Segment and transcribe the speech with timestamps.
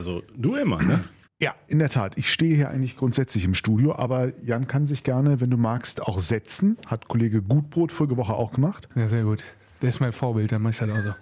[0.00, 1.04] Also du immer, ne?
[1.40, 2.18] Ja, in der Tat.
[2.18, 6.02] Ich stehe hier eigentlich grundsätzlich im Studio, aber Jan kann sich gerne, wenn du magst,
[6.02, 6.76] auch setzen.
[6.86, 8.88] Hat Kollege Gutbrot vorige Woche auch gemacht.
[8.96, 9.44] Ja, sehr gut.
[9.80, 11.14] Der ist mein Vorbild, dann mach ich das auch so.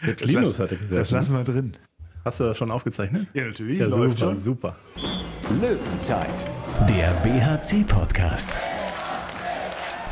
[0.00, 0.98] Selbst Linus hatte gesagt.
[0.98, 1.76] Das lassen wir drin.
[2.24, 3.26] Hast du das schon aufgezeichnet?
[3.34, 3.78] Ja, natürlich.
[3.78, 4.40] Ja, läuft super, schon.
[4.40, 4.76] super.
[5.60, 6.46] Löwenzeit,
[6.88, 8.58] der BHC-Podcast.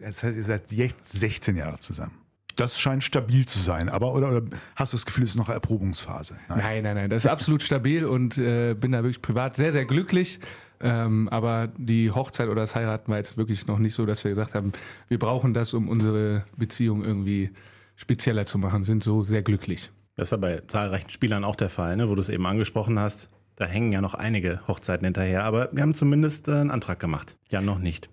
[0.00, 2.14] das heißt, ihr seid jetzt 16 Jahre zusammen.
[2.56, 4.42] Das scheint stabil zu sein, aber oder, oder
[4.74, 6.34] hast du das Gefühl, es ist noch Erprobungsphase?
[6.48, 7.10] Nein, nein, nein.
[7.10, 10.40] Das ist absolut stabil und äh, bin da wirklich privat sehr, sehr glücklich.
[10.80, 14.30] Ähm, aber die Hochzeit oder das Heiraten war jetzt wirklich noch nicht so, dass wir
[14.30, 14.72] gesagt haben,
[15.08, 17.50] wir brauchen das, um unsere Beziehung irgendwie
[17.96, 18.84] spezieller zu machen.
[18.84, 19.90] Sind so sehr glücklich.
[20.16, 22.08] Das ist ja bei zahlreichen Spielern auch der Fall, ne?
[22.08, 23.28] wo du es eben angesprochen hast.
[23.56, 27.36] Da hängen ja noch einige Hochzeiten hinterher, aber wir haben zumindest äh, einen Antrag gemacht.
[27.50, 28.08] Ja, noch nicht.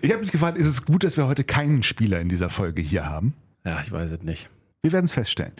[0.00, 2.80] Ich habe mich gefragt, ist es gut, dass wir heute keinen Spieler in dieser Folge
[2.80, 3.34] hier haben?
[3.64, 4.48] Ja, ich weiß es nicht.
[4.80, 5.52] Wir werden es feststellen.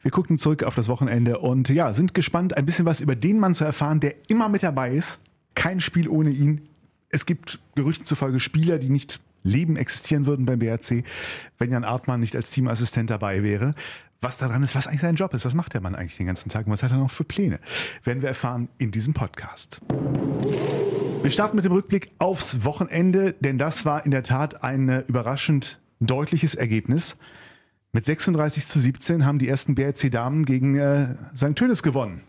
[0.00, 3.38] Wir gucken zurück auf das Wochenende und ja, sind gespannt, ein bisschen was über den
[3.38, 5.20] Mann zu erfahren, der immer mit dabei ist.
[5.54, 6.68] Kein Spiel ohne ihn.
[7.08, 11.04] Es gibt Gerüchten zufolge Spieler, die nicht leben, existieren würden beim BRC,
[11.58, 13.74] wenn Jan Artmann nicht als Teamassistent dabei wäre.
[14.20, 16.48] Was daran ist, was eigentlich sein Job ist, was macht der Mann eigentlich den ganzen
[16.48, 17.60] Tag und was hat er noch für Pläne,
[18.04, 19.80] werden wir erfahren in diesem Podcast.
[21.22, 25.04] Wir starten mit dem Rückblick aufs Wochenende, denn das war in der Tat ein äh,
[25.06, 27.16] überraschend deutliches Ergebnis.
[27.92, 31.54] Mit 36 zu 17 haben die ersten BRC-Damen gegen äh, St.
[31.54, 32.22] Tönis gewonnen.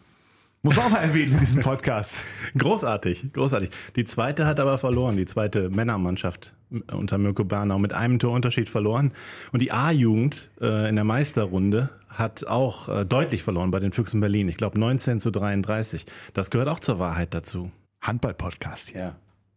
[0.65, 2.23] Muss man auch mal erwähnen in diesem Podcast.
[2.57, 3.69] Großartig, großartig.
[3.95, 6.55] Die zweite hat aber verloren, die zweite Männermannschaft
[6.91, 9.11] unter Mirko Bernau mit einem Torunterschied verloren.
[9.51, 14.19] Und die A-Jugend äh, in der Meisterrunde hat auch äh, deutlich verloren bei den Füchsen
[14.21, 14.49] Berlin.
[14.49, 16.07] Ich glaube 19 zu 33.
[16.33, 17.71] Das gehört auch zur Wahrheit dazu.
[18.01, 18.99] Handball-Podcast hier.
[18.99, 19.15] Ja.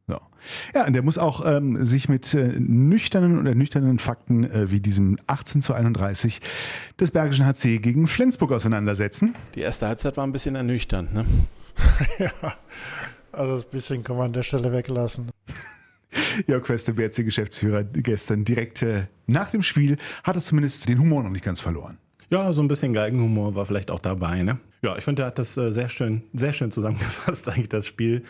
[0.08, 0.18] So.
[0.74, 4.80] Ja, und der muss auch ähm, sich mit äh, nüchternen oder nüchternen Fakten äh, wie
[4.80, 6.40] diesem 18 zu 31
[6.98, 9.34] des Bergischen HC gegen Flensburg auseinandersetzen.
[9.54, 11.26] Die erste Halbzeit war ein bisschen ernüchternd, ne?
[12.18, 12.54] ja,
[13.32, 15.30] also das bisschen kann man an der Stelle weglassen.
[16.46, 21.44] Jörg Queste, BRC-Geschäftsführer, gestern direkt äh, nach dem Spiel, hatte zumindest den Humor noch nicht
[21.44, 21.98] ganz verloren.
[22.30, 24.58] Ja, so ein bisschen Geigenhumor war vielleicht auch dabei, ne?
[24.82, 28.24] Ja, ich finde, er hat das äh, sehr schön, sehr schön zusammengefasst, eigentlich das Spiel.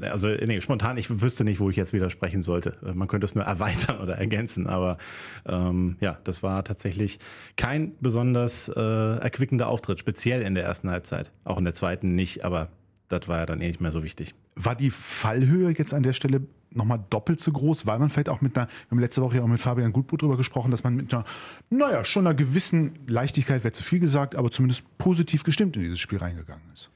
[0.00, 2.76] Also, nee, spontan, ich wüsste nicht, wo ich jetzt widersprechen sollte.
[2.94, 4.98] Man könnte es nur erweitern oder ergänzen, aber
[5.46, 7.18] ähm, ja, das war tatsächlich
[7.56, 11.30] kein besonders äh, erquickender Auftritt, speziell in der ersten Halbzeit.
[11.44, 12.68] Auch in der zweiten nicht, aber
[13.08, 14.34] das war ja dann eh nicht mehr so wichtig.
[14.56, 18.40] War die Fallhöhe jetzt an der Stelle nochmal doppelt so groß, weil man vielleicht auch
[18.40, 20.94] mit einer, wir haben letzte Woche ja auch mit Fabian Gutbrot drüber gesprochen, dass man
[20.94, 21.24] mit einer,
[21.70, 26.00] naja, schon einer gewissen Leichtigkeit, wäre zu viel gesagt, aber zumindest positiv gestimmt in dieses
[26.00, 26.90] Spiel reingegangen ist.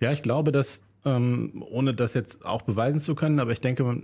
[0.00, 3.98] Ja, ich glaube, dass ähm, ohne das jetzt auch beweisen zu können, aber ich denke,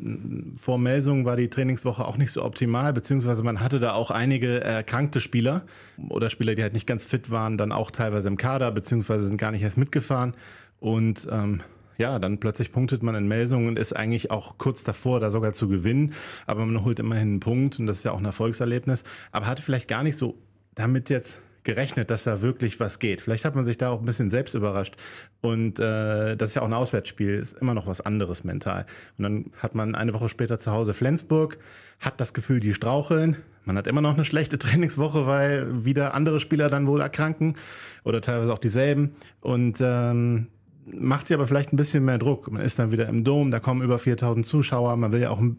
[0.56, 4.60] vor Melsung war die Trainingswoche auch nicht so optimal, beziehungsweise man hatte da auch einige
[4.60, 5.62] erkrankte Spieler
[6.08, 9.38] oder Spieler, die halt nicht ganz fit waren, dann auch teilweise im Kader, beziehungsweise sind
[9.38, 10.34] gar nicht erst mitgefahren.
[10.81, 11.61] Und ähm,
[11.99, 15.52] ja, dann plötzlich punktet man in Melsung und ist eigentlich auch kurz davor, da sogar
[15.52, 16.14] zu gewinnen.
[16.46, 19.05] Aber man holt immerhin einen Punkt und das ist ja auch ein Erfolgserlebnis.
[19.32, 20.37] Aber hatte vielleicht gar nicht so
[20.75, 23.20] damit jetzt gerechnet, dass da wirklich was geht.
[23.20, 24.97] Vielleicht hat man sich da auch ein bisschen selbst überrascht.
[25.43, 28.87] Und äh, das ist ja auch ein Auswärtsspiel, ist immer noch was anderes mental.
[29.19, 31.59] Und dann hat man eine Woche später zu Hause Flensburg,
[32.00, 33.37] hat das Gefühl, die straucheln.
[33.67, 37.56] Man hat immer noch eine schlechte Trainingswoche, weil wieder andere Spieler dann wohl erkranken
[38.03, 39.11] oder teilweise auch dieselben.
[39.43, 40.47] Und ähm,
[40.87, 42.50] macht sie aber vielleicht ein bisschen mehr Druck.
[42.50, 45.38] Man ist dann wieder im Dom, da kommen über 4000 Zuschauer, man will ja auch
[45.38, 45.59] einen,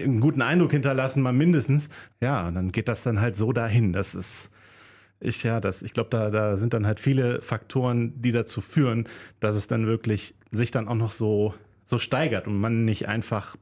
[0.00, 1.90] einen guten Eindruck hinterlassen, mal mindestens.
[2.22, 3.92] Ja, und dann geht das dann halt so dahin.
[3.92, 4.48] Das ist
[5.24, 9.08] Ich, ja, das, ich glaube, da, da sind dann halt viele Faktoren, die dazu führen,
[9.40, 11.54] dass es dann wirklich sich dann auch noch so,
[11.84, 13.56] so steigert und man nicht einfach,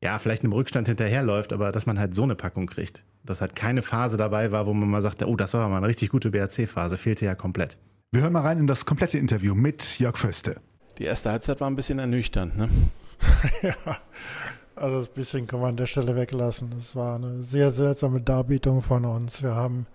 [0.00, 3.02] ja, vielleicht einem Rückstand hinterherläuft, aber dass man halt so eine Packung kriegt.
[3.24, 5.86] Dass halt keine Phase dabei war, wo man mal sagte, oh, das war mal eine
[5.86, 7.78] richtig gute BRC-Phase, fehlte ja komplett.
[8.10, 10.60] Wir hören mal rein in das komplette Interview mit Jörg Föste.
[10.98, 12.68] Die erste Halbzeit war ein bisschen ernüchternd, ne?
[13.62, 13.74] ja,
[14.74, 16.72] also das bisschen kann man an der Stelle weglassen.
[16.78, 19.42] Es war eine sehr seltsame Darbietung von uns.
[19.42, 19.86] Wir haben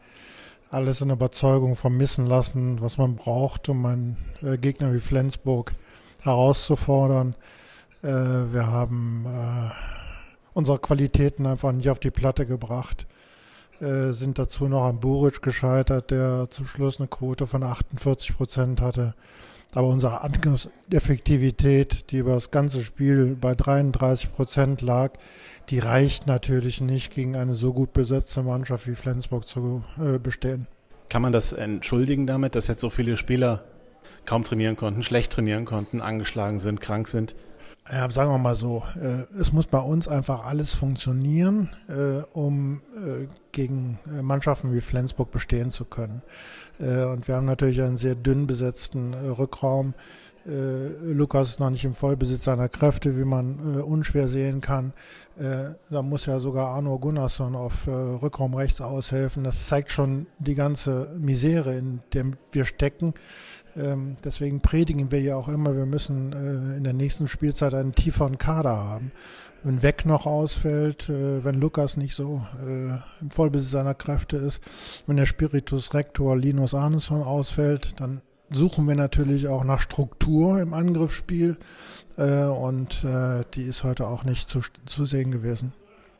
[0.69, 5.73] alles in Überzeugung vermissen lassen, was man braucht, um einen äh, Gegner wie Flensburg
[6.21, 7.35] herauszufordern.
[8.03, 9.71] Äh, wir haben äh,
[10.53, 13.07] unsere Qualitäten einfach nicht auf die Platte gebracht.
[13.79, 18.81] Äh, sind dazu noch an Buric gescheitert, der zum Schluss eine Quote von 48 Prozent
[18.81, 19.13] hatte.
[19.73, 25.13] Aber unsere Angriffseffektivität, die über das ganze Spiel bei 33 Prozent lag,
[25.69, 30.67] die reicht natürlich nicht gegen eine so gut besetzte Mannschaft wie Flensburg zu äh, bestehen.
[31.09, 33.63] Kann man das entschuldigen damit, dass jetzt so viele Spieler
[34.25, 37.35] kaum trainieren konnten, schlecht trainieren konnten, angeschlagen sind, krank sind?
[37.91, 42.81] Ja, sagen wir mal so, äh, es muss bei uns einfach alles funktionieren, äh, um
[42.95, 46.21] äh, gegen Mannschaften wie Flensburg bestehen zu können.
[46.79, 49.95] Und wir haben natürlich einen sehr dünn besetzten Rückraum.
[50.45, 54.93] Lukas ist noch nicht im Vollbesitz seiner Kräfte, wie man unschwer sehen kann.
[55.89, 59.43] da muss ja sogar Arno Gunnarsson auf Rückraum rechts aushelfen.
[59.43, 63.15] Das zeigt schon die ganze Misere, in der wir stecken.
[63.77, 67.93] Ähm, deswegen predigen wir ja auch immer, wir müssen äh, in der nächsten Spielzeit einen
[67.93, 69.11] tieferen Kader haben.
[69.63, 74.61] Wenn Weg noch ausfällt, äh, wenn Lukas nicht so äh, im Vollbesitz seiner Kräfte ist,
[75.05, 80.73] wenn der Spiritus Rector Linus Arneson ausfällt, dann suchen wir natürlich auch nach Struktur im
[80.73, 81.57] Angriffsspiel
[82.15, 83.05] und
[83.55, 85.73] die ist heute auch nicht zu, zu sehen gewesen.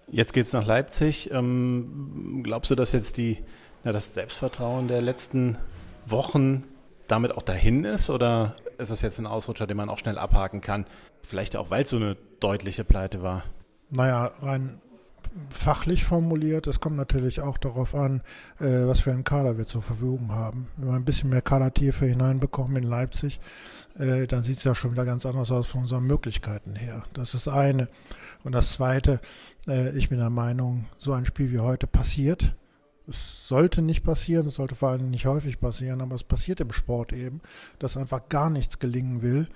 [0.09, 1.31] Jetzt geht's nach Leipzig.
[1.31, 3.37] Ähm, glaubst du, dass jetzt die,
[3.85, 5.57] na, das Selbstvertrauen der letzten
[6.05, 6.63] Wochen
[7.07, 8.09] damit auch dahin ist?
[8.09, 10.85] Oder ist es jetzt ein Ausrutscher, den man auch schnell abhaken kann?
[11.23, 13.43] Vielleicht auch, weil es so eine deutliche Pleite war.
[13.89, 14.79] Naja, rein
[15.49, 16.67] fachlich formuliert.
[16.67, 18.21] Es kommt natürlich auch darauf an,
[18.59, 20.67] äh, was für einen Kader wir zur Verfügung haben.
[20.77, 23.39] Wenn wir ein bisschen mehr Kadertiefe hineinbekommen in Leipzig,
[23.97, 27.03] äh, dann sieht es ja schon wieder ganz anders aus von unseren Möglichkeiten her.
[27.13, 27.87] Das ist eine.
[28.43, 29.19] Und das zweite,
[29.67, 32.55] äh, ich bin der Meinung, so ein Spiel wie heute passiert.
[33.09, 36.71] Es sollte nicht passieren, es sollte vor allem nicht häufig passieren, aber es passiert im
[36.71, 37.41] Sport eben,
[37.79, 39.47] dass einfach gar nichts gelingen will.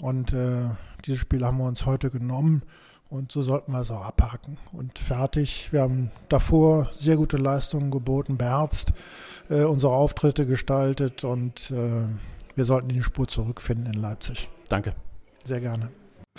[0.00, 0.68] Und äh,
[1.04, 2.62] dieses Spiel haben wir uns heute genommen
[3.10, 4.58] und so sollten wir es auch abhaken.
[4.72, 5.72] Und fertig.
[5.72, 8.92] Wir haben davor sehr gute Leistungen geboten, beherzt
[9.48, 12.06] äh, unsere Auftritte gestaltet und äh,
[12.54, 14.50] wir sollten die Spur zurückfinden in Leipzig.
[14.68, 14.94] Danke.
[15.44, 15.90] Sehr gerne.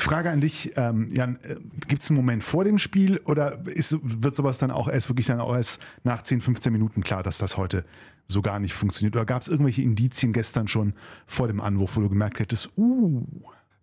[0.01, 1.55] Frage an dich, ähm, Jan, äh,
[1.87, 5.25] gibt es einen Moment vor dem Spiel oder ist, wird sowas dann auch erst wirklich
[5.25, 7.85] dann auch erst nach 10, 15 Minuten klar, dass das heute
[8.25, 9.15] so gar nicht funktioniert?
[9.15, 10.93] Oder gab es irgendwelche Indizien gestern schon
[11.27, 13.25] vor dem Anwurf, wo du gemerkt hättest, uh.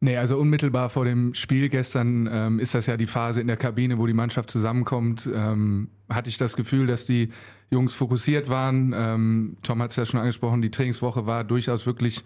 [0.00, 3.56] Nee, also unmittelbar vor dem Spiel gestern ähm, ist das ja die Phase in der
[3.56, 5.28] Kabine, wo die Mannschaft zusammenkommt.
[5.32, 7.30] Ähm, hatte ich das Gefühl, dass die
[7.70, 8.92] Jungs fokussiert waren.
[8.94, 12.24] Ähm, Tom hat es ja schon angesprochen, die Trainingswoche war durchaus wirklich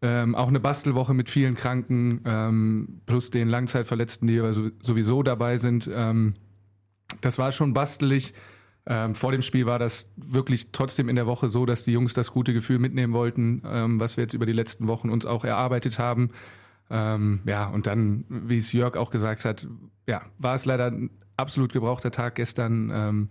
[0.00, 5.90] ähm, auch eine Bastelwoche mit vielen Kranken, ähm, plus den Langzeitverletzten, die sowieso dabei sind.
[5.92, 6.34] Ähm,
[7.20, 8.34] das war schon bastelig.
[8.86, 12.14] Ähm, vor dem Spiel war das wirklich trotzdem in der Woche so, dass die Jungs
[12.14, 15.44] das gute Gefühl mitnehmen wollten, ähm, was wir jetzt über die letzten Wochen uns auch
[15.44, 16.30] erarbeitet haben.
[16.90, 19.66] Ähm, ja, und dann, wie es Jörg auch gesagt hat,
[20.06, 23.28] ja, war es leider ein absolut gebrauchter Tag gestern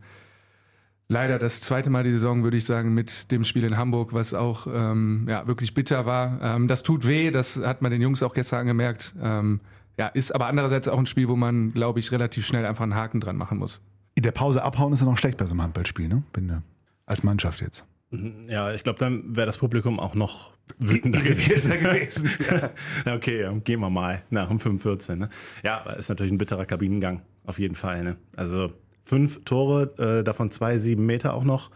[1.09, 4.33] leider das zweite Mal die Saison, würde ich sagen, mit dem Spiel in Hamburg, was
[4.33, 6.41] auch ähm, ja, wirklich bitter war.
[6.41, 9.15] Ähm, das tut weh, das hat man den Jungs auch gestern angemerkt.
[9.21, 9.61] Ähm,
[9.97, 12.95] ja, ist aber andererseits auch ein Spiel, wo man, glaube ich, relativ schnell einfach einen
[12.95, 13.81] Haken dran machen muss.
[14.15, 16.23] In der Pause abhauen ist ja noch schlecht bei so einem Handballspiel, ne?
[16.33, 16.61] Bin, äh,
[17.05, 17.85] als Mannschaft jetzt.
[18.11, 21.71] Mhm, ja, ich glaube, dann wäre das Publikum auch noch wütender gewesen.
[21.71, 22.29] gewesen.
[23.05, 23.15] ja.
[23.15, 25.17] okay, gehen wir mal nach dem 45.
[25.17, 25.29] Ne?
[25.63, 28.03] Ja, ist natürlich ein bitterer Kabinengang, auf jeden Fall.
[28.03, 28.17] Ne?
[28.35, 28.71] Also
[29.07, 31.71] fünf Tore, äh, davon zwei sieben Meter auch noch,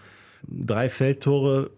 [0.48, 1.72] drei Feldtore.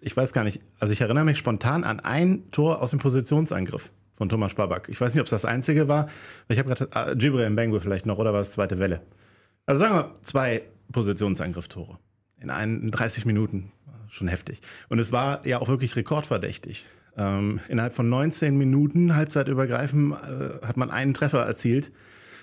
[0.00, 3.90] Ich weiß gar nicht, also ich erinnere mich spontan an ein Tor aus dem Positionsangriff
[4.14, 4.88] von Thomas Spaback.
[4.88, 6.08] Ich weiß nicht, ob es das einzige war.
[6.48, 9.02] Ich habe gerade äh, Gibril Mbengue vielleicht noch oder war es zweite Welle.
[9.66, 10.62] Also sagen wir zwei
[10.92, 11.98] Positionsangriff-Tore
[12.40, 13.72] in, in 30 Minuten.
[14.08, 14.60] Schon heftig.
[14.88, 16.86] Und es war ja auch wirklich rekordverdächtig.
[17.18, 21.92] Ähm, innerhalb von 19 Minuten, halbzeitübergreifend, äh, hat man einen Treffer erzielt.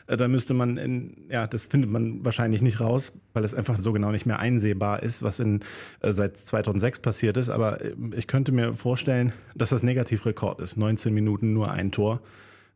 [0.07, 3.79] Äh, da müsste man in, ja, das findet man wahrscheinlich nicht raus, weil es einfach
[3.79, 5.62] so genau nicht mehr einsehbar ist, was in,
[6.01, 7.50] äh, seit 2006 passiert ist.
[7.50, 10.77] Aber äh, ich könnte mir vorstellen, dass das Negativrekord ist.
[10.77, 12.22] 19 Minuten nur ein Tor.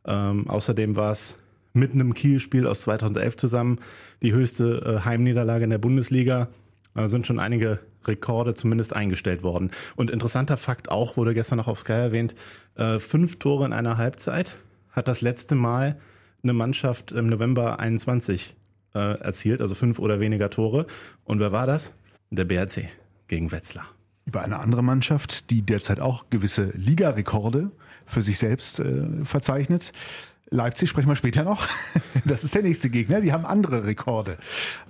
[0.04, 1.36] Ähm, außerdem war es
[1.72, 3.78] mit einem Kiel-Spiel aus 2011 zusammen
[4.22, 6.48] die höchste Heimniederlage in der Bundesliga.
[6.94, 9.70] Da sind schon einige Rekorde zumindest eingestellt worden.
[9.94, 12.34] Und interessanter Fakt auch, wurde gestern noch auf Sky erwähnt,
[12.74, 14.56] äh, fünf Tore in einer Halbzeit
[14.90, 15.96] hat das letzte Mal
[16.42, 18.56] eine Mannschaft im November 21
[18.94, 20.86] äh, erzielt, also fünf oder weniger Tore.
[21.24, 21.92] Und wer war das?
[22.30, 22.88] Der BRC
[23.26, 23.86] gegen Wetzlar.
[24.24, 27.70] Über eine andere Mannschaft, die derzeit auch gewisse Ligarekorde
[28.06, 29.92] für sich selbst äh, verzeichnet.
[30.50, 31.68] Leipzig sprechen wir später noch.
[32.24, 33.20] Das ist der nächste Gegner.
[33.20, 34.36] Die haben andere Rekorde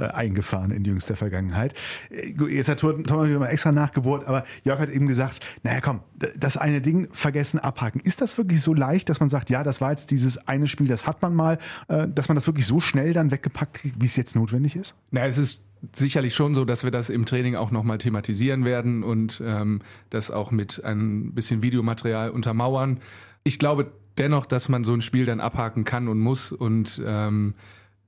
[0.00, 1.74] äh, eingefahren in jüngster Vergangenheit.
[2.10, 6.00] Äh, Jetzt hat Thomas wieder mal extra nachgebohrt, aber Jörg hat eben gesagt, naja komm,
[6.36, 8.00] das eine Ding vergessen, abhaken.
[8.00, 10.88] Ist das wirklich so leicht, dass man sagt, ja, das war jetzt dieses eine Spiel,
[10.88, 14.06] das hat man mal, äh, dass man das wirklich so schnell dann weggepackt kriegt, wie
[14.06, 14.96] es jetzt notwendig ist?
[15.10, 15.60] Na, es ist
[15.92, 20.30] sicherlich schon so, dass wir das im Training auch nochmal thematisieren werden und ähm, das
[20.30, 22.98] auch mit ein bisschen Videomaterial untermauern.
[23.44, 27.54] Ich glaube dennoch, dass man so ein Spiel dann abhaken kann und muss und ähm,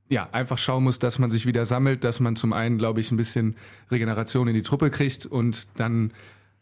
[0.09, 3.13] ja, einfach schauen muss, dass man sich wieder sammelt, dass man zum einen, glaube ich,
[3.13, 3.57] ein bisschen
[3.91, 6.13] Regeneration in die Truppe kriegt und dann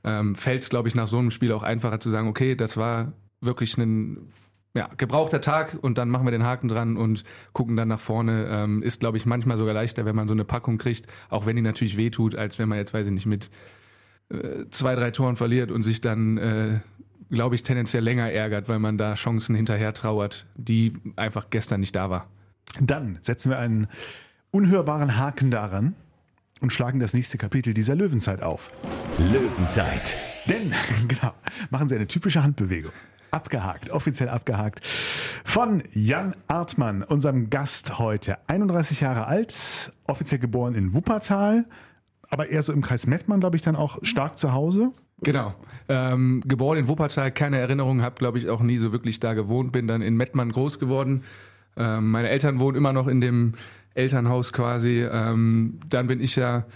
[0.05, 2.77] ähm, fällt es, glaube ich, nach so einem Spiel auch einfacher zu sagen, okay, das
[2.77, 4.33] war wirklich ein
[4.75, 8.47] ja, gebrauchter Tag und dann machen wir den Haken dran und gucken dann nach vorne.
[8.51, 11.57] Ähm, ist, glaube ich, manchmal sogar leichter, wenn man so eine Packung kriegt, auch wenn
[11.57, 13.51] die natürlich wehtut, als wenn man jetzt, weiß ich nicht, mit
[14.29, 16.81] äh, zwei, drei Toren verliert und sich dann, äh,
[17.31, 21.95] glaube ich, tendenziell länger ärgert, weil man da Chancen hinterher trauert, die einfach gestern nicht
[21.95, 22.29] da war.
[22.81, 23.89] Dann setzen wir einen
[24.51, 25.95] unhörbaren Haken daran
[26.61, 28.71] und schlagen das nächste Kapitel dieser Löwenzeit auf.
[29.19, 30.25] Löwenzeit.
[30.47, 30.73] Denn,
[31.09, 31.33] genau,
[31.71, 32.93] machen Sie eine typische Handbewegung.
[33.31, 34.87] Abgehakt, offiziell abgehakt.
[35.45, 38.39] Von Jan Artmann, unserem Gast heute.
[38.49, 41.67] 31 Jahre alt, offiziell geboren in Wuppertal,
[42.31, 44.93] aber eher so im Kreis Mettmann, glaube ich, dann auch stark zu Hause.
[45.23, 45.55] Genau.
[45.89, 49.73] Ähm, geboren in Wuppertal, keine Erinnerung, habe, glaube ich, auch nie so wirklich da gewohnt,
[49.73, 51.25] bin dann in Mettmann groß geworden.
[51.77, 53.55] Ähm, meine Eltern wohnen immer noch in dem
[53.95, 55.07] Elternhaus quasi.
[55.11, 56.67] Ähm, dann bin ich ja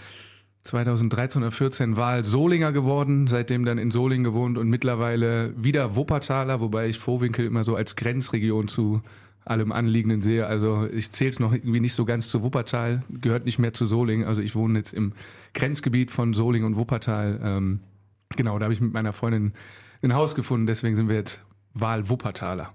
[0.63, 6.61] 2013 oder 14 Wahl Solinger geworden, seitdem dann in Solingen gewohnt und mittlerweile wieder Wuppertaler,
[6.61, 9.01] wobei ich Vorwinkel immer so als Grenzregion zu
[9.45, 10.47] allem Anliegenden sehe.
[10.47, 13.85] Also ich zähle es noch irgendwie nicht so ganz zu Wuppertal, gehört nicht mehr zu
[13.85, 14.25] Solingen.
[14.25, 15.11] Also ich wohne jetzt im
[15.53, 17.39] Grenzgebiet von Solingen und Wuppertal.
[17.43, 17.79] Ähm,
[18.37, 19.53] genau, da habe ich mit meiner Freundin
[20.01, 21.41] ein Haus gefunden, deswegen sind wir jetzt
[21.73, 22.73] Wahl Wuppertaler.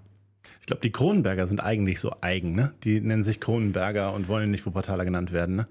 [0.61, 2.73] Ich glaube, die Kronenberger sind eigentlich so eigen, ne?
[2.83, 5.65] Die nennen sich Kronenberger und wollen nicht Wuppertaler genannt werden, ne?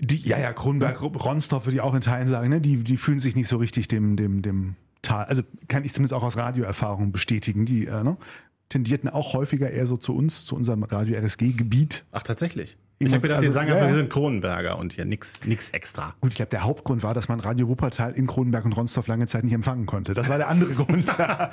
[0.00, 2.60] Die, ja, ja, Kronberg, Ronsdorf würde ich auch in Teilen sagen, ne?
[2.60, 5.24] die, die fühlen sich nicht so richtig dem, dem, dem Tal.
[5.26, 7.64] Also kann ich zumindest auch aus Radioerfahrung bestätigen.
[7.64, 8.16] Die äh, ne?
[8.68, 12.04] tendierten auch häufiger eher so zu uns, zu unserem Radio-RSG-Gebiet.
[12.10, 12.76] Ach, tatsächlich.
[12.98, 15.70] Ich habe gedacht, die also, sagen ja, einfach, wir sind Kronenberger und hier nix, nix
[15.70, 16.14] extra.
[16.20, 19.26] Gut, ich glaube, der Hauptgrund war, dass man Radio Wuppertal in Kronenberg und Ronsdorf lange
[19.26, 20.14] Zeit nicht empfangen konnte.
[20.14, 21.12] Das war der andere Grund.
[21.18, 21.50] der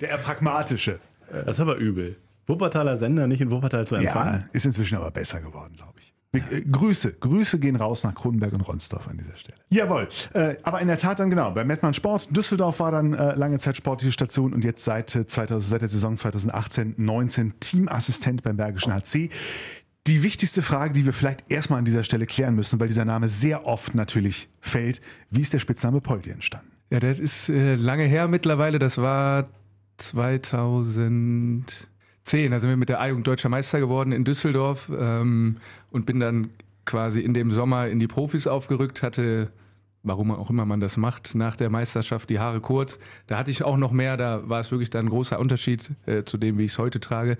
[0.00, 1.00] eher pragmatische.
[1.30, 2.16] Das ist aber übel.
[2.46, 4.44] Wuppertaler Sender nicht in Wuppertal zu empfangen.
[4.46, 6.06] Ja, ist inzwischen aber besser geworden, glaube ich.
[6.32, 9.58] Äh, Grüße, Grüße gehen raus nach Kronenberg und Ronsdorf an dieser Stelle.
[9.70, 12.28] Jawohl, äh, aber in der Tat dann genau, bei Mettmann Sport.
[12.36, 15.88] Düsseldorf war dann äh, lange Zeit sportliche Station und jetzt seit, äh, 2000, seit der
[15.88, 19.30] Saison 2018-19 Teamassistent beim Bergischen HC.
[20.06, 23.28] Die wichtigste Frage, die wir vielleicht erstmal an dieser Stelle klären müssen, weil dieser Name
[23.28, 26.70] sehr oft natürlich fällt, wie ist der Spitzname Poldi entstanden?
[26.90, 28.78] Ja, das ist äh, lange her mittlerweile.
[28.78, 29.48] Das war
[29.96, 32.50] 2010.
[32.50, 35.56] Da sind wir mit der A-Jugend Deutscher Meister geworden in Düsseldorf ähm,
[35.90, 36.50] und bin dann
[36.84, 39.50] quasi in dem Sommer in die Profis aufgerückt, hatte,
[40.06, 42.98] warum auch immer man das macht, nach der Meisterschaft die Haare kurz.
[43.26, 46.24] Da hatte ich auch noch mehr, da war es wirklich dann ein großer Unterschied äh,
[46.24, 47.36] zu dem, wie ich es heute trage.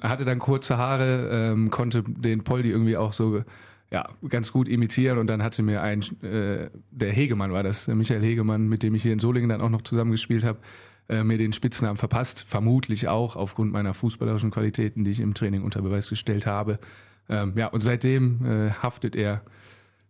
[0.00, 3.42] Hatte dann kurze Haare, ähm, konnte den Poldi irgendwie auch so
[3.90, 8.22] ja, ganz gut imitieren und dann hatte mir ein, äh, der Hegemann war das, Michael
[8.22, 10.58] Hegemann, mit dem ich hier in Solingen dann auch noch zusammengespielt habe,
[11.08, 15.62] äh, mir den Spitznamen verpasst, vermutlich auch aufgrund meiner fußballerischen Qualitäten, die ich im Training
[15.62, 16.78] unter Beweis gestellt habe.
[17.28, 19.42] Ähm, ja, und seitdem äh, haftet er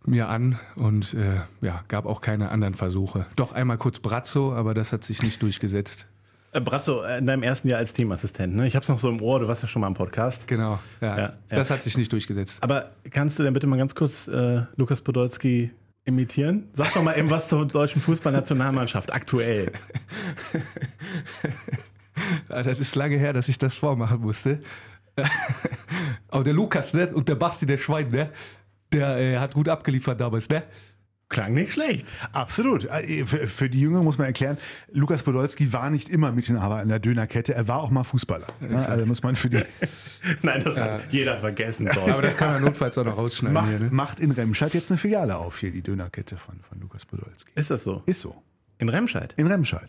[0.06, 3.26] mir an und äh, ja, gab auch keine anderen Versuche.
[3.36, 6.06] Doch einmal kurz Brazzo, aber das hat sich nicht durchgesetzt.
[6.52, 8.66] Äh, Brazzo, äh, in deinem ersten Jahr als Teamassistent, ne?
[8.66, 10.46] Ich hab's noch so im Ohr, du warst ja schon mal im Podcast.
[10.46, 11.32] Genau, ja, Ja, ja.
[11.48, 12.62] das hat sich nicht durchgesetzt.
[12.62, 15.72] Aber kannst du denn bitte mal ganz kurz äh, Lukas Podolski
[16.04, 16.68] imitieren?
[16.74, 19.72] Sag doch mal eben was zur deutschen Fußballnationalmannschaft aktuell.
[22.48, 24.60] Ja, das ist lange her, dass ich das vormachen musste.
[26.28, 27.08] Aber der Lukas ne?
[27.14, 28.30] und der Basti, der Schwein, ne?
[28.94, 30.48] Der äh, hat gut abgeliefert damals.
[30.48, 30.62] Ne?
[31.30, 32.06] Klang nicht schlecht.
[32.32, 32.84] Absolut.
[32.84, 34.56] Äh, Für, für die Jünger muss man erklären,
[34.92, 38.46] Lukas Podolski war nicht immer Mitinhaber in der Dönerkette, er war auch mal Fußballer.
[38.70, 39.58] Ja, also muss man für die
[40.42, 42.22] Nein, das hat jeder vergessen, Aber Thorsten.
[42.22, 43.54] das kann man notfalls auch noch rausschneiden.
[43.54, 43.88] macht, Hier, ne?
[43.90, 47.50] macht in Remscheid jetzt eine Filiale auf hier, die Dönerkette von, von Lukas Podolski.
[47.54, 48.02] Ist das so?
[48.06, 48.40] Ist so.
[48.78, 49.34] In Remscheid?
[49.36, 49.88] In Remscheid.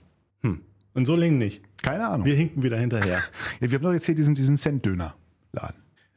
[0.97, 1.61] In Solingen nicht.
[1.83, 2.25] Keine Ahnung.
[2.25, 3.21] Wir hinken wieder hinterher.
[3.59, 5.75] Ja, wir haben doch jetzt hier diesen, diesen Cent-Döner-Laden.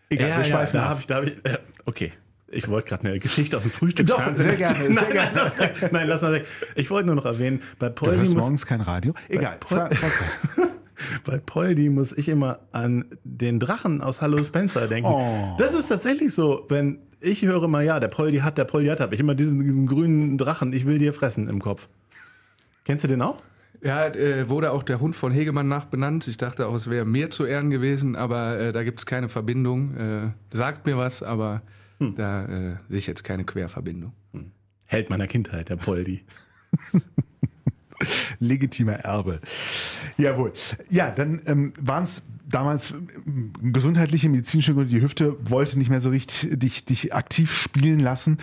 [0.08, 0.88] Egal, wir schweifen da ab.
[0.90, 2.12] habe ich, da hab ich, äh, okay.
[2.50, 4.36] Ich wollte gerade eine Geschichte aus dem Frühstücksfernsehen.
[4.42, 5.92] sehr gerne, sehr nein, Lass weg.
[5.92, 6.46] Nein, lass mal weg.
[6.76, 9.12] Ich wollte nur noch erwähnen, bei Du Poldi hörst muss, morgens kein Radio?
[9.28, 9.58] Egal.
[9.60, 10.62] Pol- Fra- fra-
[11.24, 15.10] bei Poldi muss ich immer an den Drachen aus Hallo Spencer denken.
[15.10, 15.56] Oh.
[15.58, 19.00] Das ist tatsächlich so, wenn ich höre mal, ja, der Poldi hat, der Poldi hat,
[19.00, 21.88] habe ich immer diesen, diesen grünen Drachen, ich will dir fressen im Kopf.
[22.84, 23.42] Kennst du den auch?
[23.82, 26.26] Ja, äh, wurde auch der Hund von Hegemann nachbenannt.
[26.26, 29.28] Ich dachte auch, es wäre mir zu Ehren gewesen, aber äh, da gibt es keine
[29.28, 29.96] Verbindung.
[29.96, 31.62] Äh, sagt mir was, aber
[31.98, 34.12] da äh, sehe ich jetzt keine Querverbindung.
[34.86, 36.24] Held meiner Kindheit, der Poldi.
[38.38, 39.40] legitimer Erbe.
[40.16, 40.52] Jawohl.
[40.88, 44.90] Ja, dann ähm, waren es damals ähm, gesundheitliche, medizinische Gründe.
[44.94, 48.38] Die Hüfte wollte nicht mehr so richtig dich, dich aktiv spielen lassen.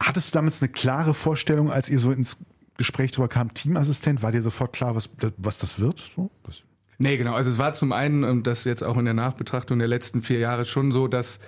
[0.00, 2.38] Hattest du damals eine klare Vorstellung, als ihr so ins
[2.76, 4.22] Gespräch drüber kam, Teamassistent?
[4.22, 6.00] War dir sofort klar, was, was das wird?
[6.00, 6.30] So?
[6.42, 6.64] Das,
[6.98, 7.34] Nee, genau.
[7.34, 10.38] Also es war zum einen, und das jetzt auch in der Nachbetrachtung der letzten vier
[10.38, 11.40] Jahre schon so, dass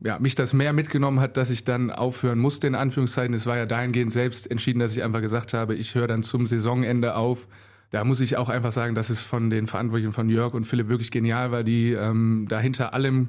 [0.00, 3.34] ja, mich das mehr mitgenommen hat, dass ich dann aufhören musste, in Anführungszeichen.
[3.34, 6.46] Es war ja dahingehend selbst entschieden, dass ich einfach gesagt habe, ich höre dann zum
[6.46, 7.46] Saisonende auf.
[7.90, 10.88] Da muss ich auch einfach sagen, dass es von den Verantwortlichen von Jörg und Philipp
[10.88, 13.28] wirklich genial war, die ähm, da allem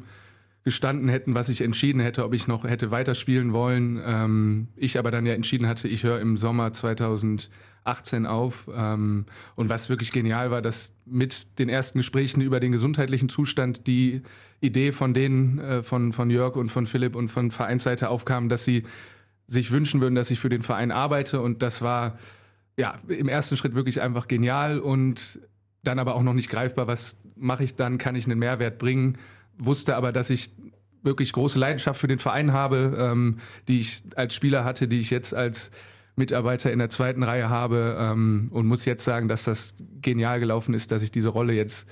[0.66, 4.02] gestanden hätten, was ich entschieden hätte, ob ich noch hätte weiterspielen wollen.
[4.04, 8.68] Ähm, ich aber dann ja entschieden hatte, ich höre im Sommer 2018 auf.
[8.76, 13.86] Ähm, und was wirklich genial war, dass mit den ersten Gesprächen über den gesundheitlichen Zustand
[13.86, 14.24] die
[14.60, 18.66] Idee von denen, äh, von, von Jörg und von Philipp und von Vereinsseite aufkam, dass
[18.66, 18.86] sie
[19.46, 21.42] sich wünschen würden, dass ich für den Verein arbeite.
[21.42, 22.18] Und das war
[22.76, 25.40] ja im ersten Schritt wirklich einfach genial und
[25.84, 26.88] dann aber auch noch nicht greifbar.
[26.88, 28.00] Was mache ich dann?
[28.00, 29.20] Kann ich einen Mehrwert bringen?
[29.58, 30.52] Wusste aber, dass ich
[31.04, 35.12] wirklich große Leidenschaft für den Verein habe, ähm, die ich als Spieler hatte, die ich
[35.12, 35.72] jetzt als
[36.16, 40.74] Mitarbeiter in der zweiten Reihe habe ähm, und muss jetzt sagen, dass das genial gelaufen
[40.74, 41.88] ist, dass ich diese Rolle jetzt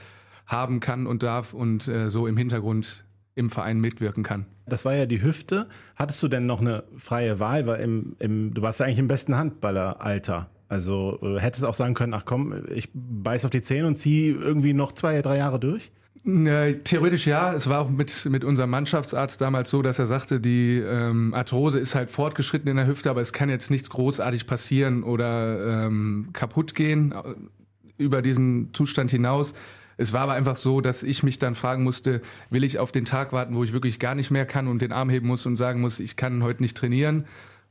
[0.45, 3.05] haben kann und darf und äh, so im Hintergrund
[3.35, 4.45] im Verein mitwirken kann.
[4.65, 5.67] Das war ja die Hüfte.
[5.95, 7.65] Hattest du denn noch eine freie Wahl?
[7.65, 10.49] Weil im, im, du warst ja eigentlich im besten Handballeralter.
[10.69, 14.29] Also äh, hättest auch sagen können, ach komm, ich beiß auf die Zähne und zieh
[14.29, 15.91] irgendwie noch zwei, drei Jahre durch?
[16.25, 17.53] Äh, Theoretisch ja.
[17.53, 21.79] Es war auch mit, mit unserem Mannschaftsarzt damals so, dass er sagte, die ähm, Arthrose
[21.79, 26.29] ist halt fortgeschritten in der Hüfte, aber es kann jetzt nichts großartig passieren oder ähm,
[26.33, 29.53] kaputt gehen äh, über diesen Zustand hinaus.
[29.97, 33.05] Es war aber einfach so, dass ich mich dann fragen musste, will ich auf den
[33.05, 35.57] Tag warten, wo ich wirklich gar nicht mehr kann und den Arm heben muss und
[35.57, 37.25] sagen muss, ich kann heute nicht trainieren?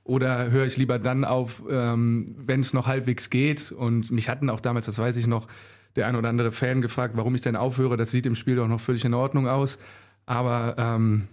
[0.05, 3.73] Oder höre ich lieber dann auf, ähm, wenn es noch halbwegs geht?
[3.73, 5.47] Und mich hatten auch damals, das weiß ich noch,
[5.97, 7.97] der ein oder andere Fan gefragt, warum ich denn aufhöre.
[7.97, 9.79] Das sieht im Spiel doch noch völlig in Ordnung aus.
[10.27, 11.29] Aber ähm,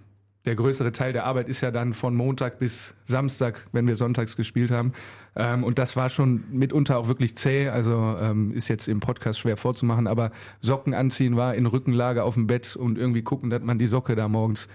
[0.46, 4.36] der größere Teil der Arbeit ist ja dann von Montag bis Samstag, wenn wir sonntags
[4.36, 4.94] gespielt haben.
[5.36, 7.70] Ähm, und das war schon mitunter auch wirklich zäh.
[7.70, 10.08] Also ähm, ist jetzt im Podcast schwer vorzumachen.
[10.08, 13.88] Aber Socken anziehen war in Rückenlage auf dem Bett und irgendwie gucken, dass man die
[13.88, 14.68] Socke da morgens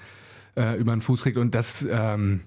[0.57, 1.37] äh, über den Fuß kriegt.
[1.37, 2.41] Und das ähm,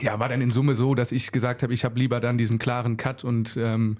[0.00, 2.58] ja, war dann in Summe so, dass ich gesagt habe, ich habe lieber dann diesen
[2.58, 3.98] klaren Cut und ähm,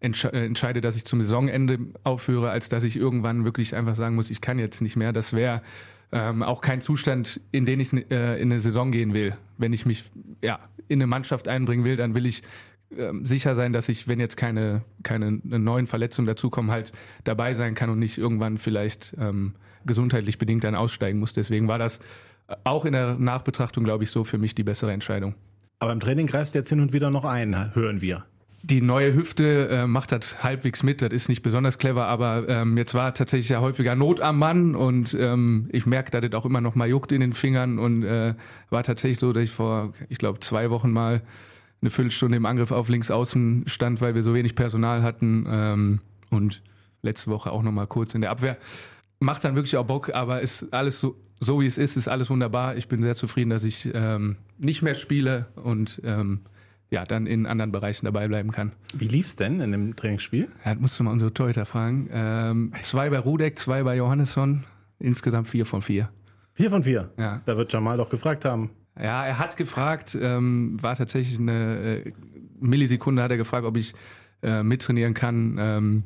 [0.00, 4.14] entsche äh, entscheide, dass ich zum Saisonende aufhöre, als dass ich irgendwann wirklich einfach sagen
[4.14, 5.12] muss, ich kann jetzt nicht mehr.
[5.12, 5.62] Das wäre
[6.12, 9.36] ähm, auch kein Zustand, in den ich äh, in eine Saison gehen will.
[9.58, 10.04] Wenn ich mich
[10.42, 12.42] ja, in eine Mannschaft einbringen will, dann will ich
[12.96, 16.92] ähm, sicher sein, dass ich, wenn jetzt keine, keine neuen Verletzungen dazukommen, halt
[17.24, 19.54] dabei sein kann und nicht irgendwann vielleicht ähm,
[19.84, 21.32] gesundheitlich bedingt dann aussteigen muss.
[21.32, 22.00] Deswegen war das
[22.64, 25.34] auch in der Nachbetrachtung, glaube ich, so für mich die bessere Entscheidung.
[25.78, 28.24] Aber im Training greifst du jetzt hin und wieder noch ein, hören wir.
[28.62, 32.76] Die neue Hüfte äh, macht das halbwegs mit, das ist nicht besonders clever, aber ähm,
[32.76, 36.46] jetzt war tatsächlich ja häufiger Not am Mann und ähm, ich merke, dass das auch
[36.46, 38.34] immer noch mal juckt in den Fingern und äh,
[38.70, 41.22] war tatsächlich so, dass ich vor, ich glaube, zwei Wochen mal
[41.80, 46.00] eine Viertelstunde im Angriff auf links außen stand, weil wir so wenig Personal hatten ähm,
[46.30, 46.62] und
[47.02, 48.56] letzte Woche auch noch mal kurz in der Abwehr.
[49.20, 52.30] Macht dann wirklich auch Bock, aber ist alles so, so wie es ist, ist alles
[52.30, 52.76] wunderbar.
[52.76, 56.40] Ich bin sehr zufrieden, dass ich ähm, nicht mehr spiele und ähm,
[56.90, 58.72] ja, dann in anderen Bereichen dabei bleiben kann.
[58.94, 60.48] Wie lief's denn in dem Trainingsspiel?
[60.64, 62.08] Ja, das musst du mal unsere Torhüter fragen.
[62.12, 64.64] Ähm, zwei bei Rudek, zwei bei Johannesson,
[64.98, 66.10] insgesamt vier von vier.
[66.54, 67.10] Vier von vier.
[67.18, 67.42] Ja.
[67.44, 68.70] Da wird Jamal doch gefragt haben.
[68.98, 72.12] Ja, er hat gefragt, ähm, war tatsächlich eine äh,
[72.58, 73.92] Millisekunde hat er gefragt, ob ich
[74.42, 75.56] äh, mittrainieren kann.
[75.58, 76.02] Ähm,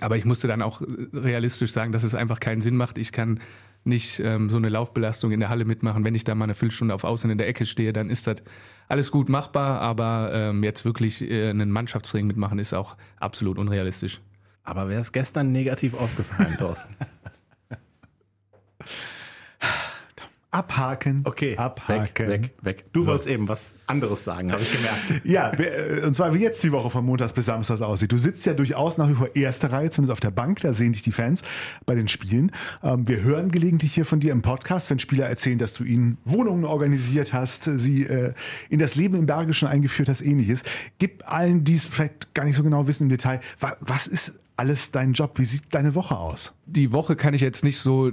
[0.00, 0.82] aber ich musste dann auch
[1.12, 2.98] realistisch sagen, dass es einfach keinen Sinn macht.
[2.98, 3.38] Ich kann
[3.84, 6.04] nicht ähm, so eine Laufbelastung in der Halle mitmachen.
[6.04, 8.42] Wenn ich da mal eine Viertelstunde auf Außen in der Ecke stehe, dann ist das
[8.88, 14.20] alles gut machbar, aber ähm, jetzt wirklich äh, einen Mannschaftsring mitmachen ist auch absolut unrealistisch.
[14.62, 16.94] Aber wäre es gestern negativ aufgefallen, Thorsten?
[20.54, 21.22] Abhaken.
[21.24, 22.28] Okay, abhaken.
[22.28, 22.84] weg, weg, weg.
[22.92, 25.24] Du wolltest eben was anderes sagen, habe ich gemerkt.
[25.24, 28.12] Ja, äh, und zwar wie jetzt die Woche von Montags bis Samstags aussieht.
[28.12, 30.92] Du sitzt ja durchaus nach wie vor erste Reihe, zumindest auf der Bank, da sehen
[30.92, 31.42] dich die Fans
[31.86, 32.52] bei den Spielen.
[32.84, 36.18] Ähm, wir hören gelegentlich hier von dir im Podcast, wenn Spieler erzählen, dass du ihnen
[36.24, 38.32] Wohnungen organisiert hast, sie äh,
[38.70, 40.62] in das Leben im Bergischen eingeführt hast, ähnliches.
[41.00, 43.40] Gib allen, die es vielleicht gar nicht so genau wissen im Detail,
[43.80, 45.38] was ist alles dein Job?
[45.38, 46.52] Wie sieht deine Woche aus?
[46.66, 48.12] Die Woche kann ich jetzt nicht so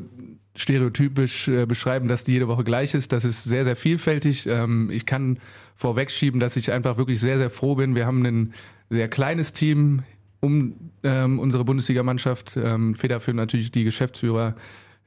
[0.55, 3.11] stereotypisch äh, beschreiben, dass die jede Woche gleich ist.
[3.11, 4.47] Das ist sehr, sehr vielfältig.
[4.47, 5.39] Ähm, ich kann
[5.75, 7.95] vorwegschieben, dass ich einfach wirklich sehr, sehr froh bin.
[7.95, 8.53] Wir haben ein
[8.89, 10.03] sehr kleines Team
[10.41, 12.57] um ähm, unsere Bundesligamannschaft.
[12.57, 14.55] Ähm, federführend natürlich die Geschäftsführer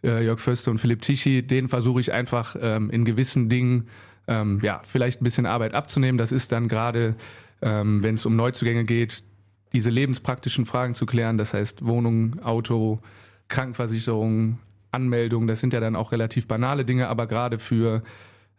[0.03, 1.43] äh, Jörg Förster und Philipp Tichy.
[1.43, 3.89] Den versuche ich einfach ähm, in gewissen Dingen
[4.27, 6.19] ähm, ja, vielleicht ein bisschen Arbeit abzunehmen.
[6.19, 7.17] Das ist dann gerade,
[7.61, 9.25] ähm, wenn es um Neuzugänge geht,
[9.73, 11.37] diese lebenspraktischen Fragen zu klären.
[11.37, 13.01] Das heißt Wohnung, Auto,
[13.49, 14.59] Krankenversicherung,
[14.95, 18.03] Anmeldung, das sind ja dann auch relativ banale Dinge, aber gerade für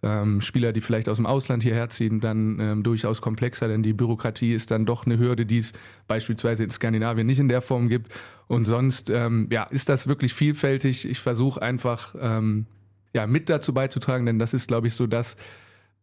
[0.03, 3.93] ähm, Spieler, die vielleicht aus dem Ausland hierher ziehen, dann ähm, durchaus komplexer, denn die
[3.93, 5.73] Bürokratie ist dann doch eine Hürde, die es
[6.07, 8.13] beispielsweise in Skandinavien nicht in der Form gibt.
[8.47, 11.09] Und sonst ähm, ja, ist das wirklich vielfältig.
[11.09, 12.67] Ich versuche einfach ähm,
[13.13, 15.37] ja, mit dazu beizutragen, denn das ist, glaube ich, so das,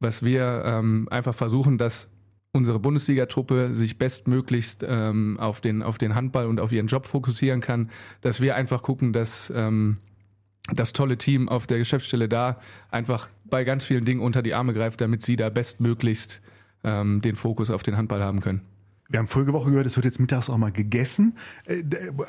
[0.01, 2.09] was wir ähm, einfach versuchen, dass
[2.53, 7.61] unsere Bundesliga-Truppe sich bestmöglichst ähm, auf, den, auf den Handball und auf ihren Job fokussieren
[7.61, 7.91] kann,
[8.21, 9.53] dass wir einfach gucken, dass
[10.73, 12.59] das tolle Team auf der Geschäftsstelle da
[12.91, 16.41] einfach bei ganz vielen Dingen unter die Arme greift, damit sie da bestmöglichst
[16.85, 18.63] ähm, den Fokus auf den Handball haben können.
[19.09, 21.37] Wir haben vorige Woche gehört, es wird jetzt mittags auch mal gegessen.
[21.67, 21.83] Äh,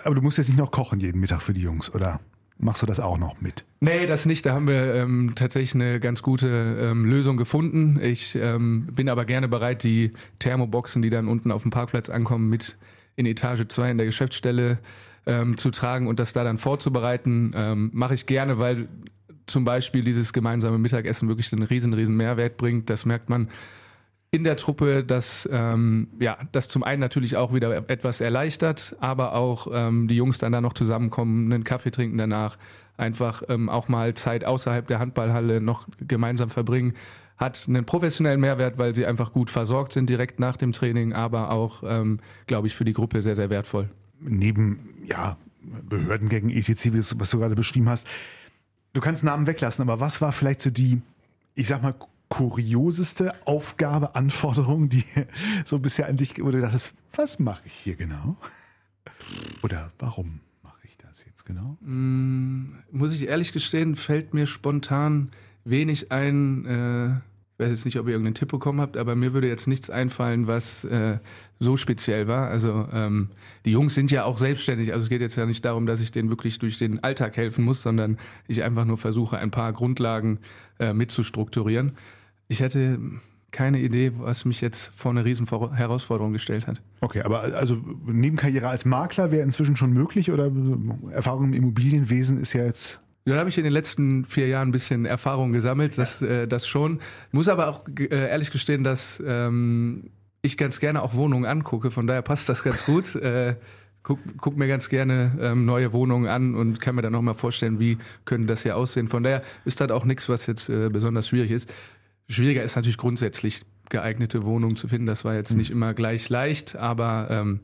[0.04, 2.20] aber du musst jetzt nicht noch kochen jeden Mittag für die Jungs, oder?
[2.58, 3.66] Machst du das auch noch mit?
[3.80, 4.46] Nee, das nicht.
[4.46, 8.00] Da haben wir ähm, tatsächlich eine ganz gute ähm, Lösung gefunden.
[8.02, 12.50] Ich ähm, bin aber gerne bereit, die Thermoboxen, die dann unten auf dem Parkplatz ankommen,
[12.50, 12.78] mit
[13.16, 14.80] in Etage 2 in der Geschäftsstelle
[15.26, 18.88] ähm, zu tragen und das da dann vorzubereiten, ähm, mache ich gerne, weil
[19.46, 22.90] zum Beispiel dieses gemeinsame Mittagessen wirklich einen riesen, riesen Mehrwert bringt.
[22.90, 23.50] Das merkt man
[24.32, 29.36] in der Truppe, dass ähm, ja, das zum einen natürlich auch wieder etwas erleichtert, aber
[29.36, 32.58] auch ähm, die Jungs dann da noch zusammenkommen, einen Kaffee trinken danach,
[32.98, 36.94] einfach ähm, auch mal Zeit außerhalb der Handballhalle noch gemeinsam verbringen,
[37.38, 41.52] hat einen professionellen Mehrwert, weil sie einfach gut versorgt sind direkt nach dem Training, aber
[41.52, 43.90] auch, ähm, glaube ich, für die Gruppe sehr, sehr wertvoll
[44.24, 48.08] neben ja, Behördengängen, etc., was du gerade beschrieben hast,
[48.94, 51.02] du kannst Namen weglassen, aber was war vielleicht so die,
[51.56, 51.96] ich sag mal,
[52.30, 55.04] kurioseste Aufgabe, Anforderung, die
[55.66, 58.38] so bisher an dich, wo du dachtest, was mache ich hier genau?
[59.62, 61.78] Oder warum mache ich das jetzt genau?
[61.82, 65.30] Mm, muss ich ehrlich gestehen, fällt mir spontan
[65.64, 67.10] wenig ein, äh,
[67.64, 70.48] weiß jetzt nicht, ob ihr irgendeinen Tipp bekommen habt, aber mir würde jetzt nichts einfallen,
[70.48, 71.18] was äh,
[71.60, 72.50] so speziell war.
[72.50, 73.30] Also ähm,
[73.66, 74.94] die Jungs sind ja auch selbstständig.
[74.94, 77.64] Also es geht jetzt ja nicht darum, dass ich denen wirklich durch den Alltag helfen
[77.64, 80.40] muss, sondern ich einfach nur versuche, ein paar Grundlagen
[80.80, 81.94] äh, mitzustrukturieren.
[82.48, 83.00] Ich hätte
[83.52, 86.82] keine Idee, was mich jetzt vor eine riesen Herausforderung gestellt hat.
[87.02, 90.52] Okay, aber also Nebenkarriere als Makler wäre inzwischen schon möglich oder
[91.12, 94.72] Erfahrung im Immobilienwesen ist ja jetzt da habe ich in den letzten vier Jahren ein
[94.72, 97.00] bisschen Erfahrung gesammelt, das, äh, das schon.
[97.32, 102.06] Muss aber auch äh, ehrlich gestehen, dass ähm, ich ganz gerne auch Wohnungen angucke, von
[102.06, 103.16] daher passt das ganz gut.
[103.16, 103.56] äh,
[104.04, 107.80] guck, guck mir ganz gerne ähm, neue Wohnungen an und kann mir dann nochmal vorstellen,
[107.80, 109.08] wie könnte das hier aussehen.
[109.08, 111.74] Von daher ist das auch nichts, was jetzt äh, besonders schwierig ist.
[112.28, 115.08] Schwieriger ist natürlich grundsätzlich geeignete Wohnungen zu finden.
[115.08, 115.58] Das war jetzt mhm.
[115.58, 117.62] nicht immer gleich leicht, aber ähm,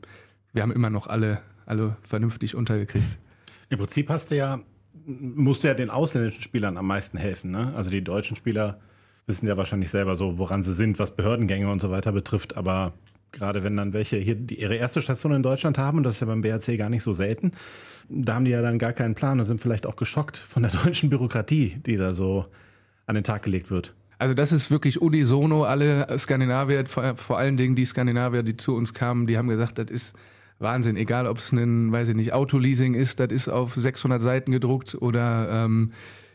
[0.52, 3.18] wir haben immer noch alle, alle vernünftig untergekriegt.
[3.68, 4.60] Im Prinzip hast du ja
[5.20, 7.50] musst du ja den ausländischen Spielern am meisten helfen.
[7.50, 7.72] Ne?
[7.74, 8.80] Also die deutschen Spieler
[9.26, 12.56] wissen ja wahrscheinlich selber so, woran sie sind, was Behördengänge und so weiter betrifft.
[12.56, 12.92] Aber
[13.32, 16.26] gerade wenn dann welche hier ihre erste Station in Deutschland haben, und das ist ja
[16.26, 17.52] beim BRC gar nicht so selten,
[18.08, 20.72] da haben die ja dann gar keinen Plan und sind vielleicht auch geschockt von der
[20.84, 22.46] deutschen Bürokratie, die da so
[23.06, 23.94] an den Tag gelegt wird.
[24.18, 25.64] Also das ist wirklich unisono.
[25.64, 29.78] Alle Skandinavier, vor, vor allen Dingen die Skandinavier, die zu uns kamen, die haben gesagt,
[29.78, 30.14] das ist
[30.60, 30.96] Wahnsinn.
[30.96, 34.94] Egal, ob es ein, weiß ich nicht, Autoleasing ist, das ist auf 600 Seiten gedruckt
[34.94, 35.92] oder ähm,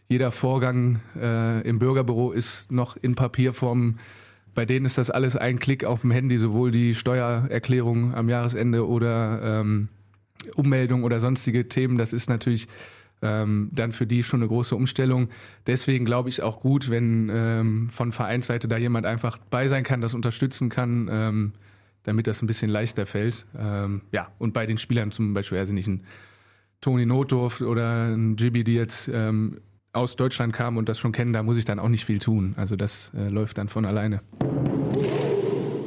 [0.08, 3.96] jeder Vorgang äh, im Bürgerbüro ist noch in Papierform.
[4.54, 8.88] Bei denen ist das alles ein Klick auf dem Handy, sowohl die Steuererklärung am Jahresende
[8.88, 9.90] oder ähm,
[10.56, 11.98] Ummeldung oder sonstige Themen.
[11.98, 12.68] Das ist natürlich
[13.22, 15.30] ähm, dann für die schon eine große Umstellung.
[15.68, 20.02] Deswegen glaube ich auch gut, wenn ähm, von Vereinsseite da jemand einfach bei sein kann,
[20.02, 21.10] das unterstützen kann.
[21.12, 21.54] Ähm,
[22.06, 23.46] damit das ein bisschen leichter fällt.
[23.58, 26.04] Ähm, ja, und bei den Spielern zum Beispiel, also nicht ein
[26.82, 29.60] Toni Notdorf oder ein Gibi, die jetzt ähm,
[29.92, 32.54] aus Deutschland kamen und das schon kennen, da muss ich dann auch nicht viel tun.
[32.58, 34.22] Also das äh, läuft dann von alleine.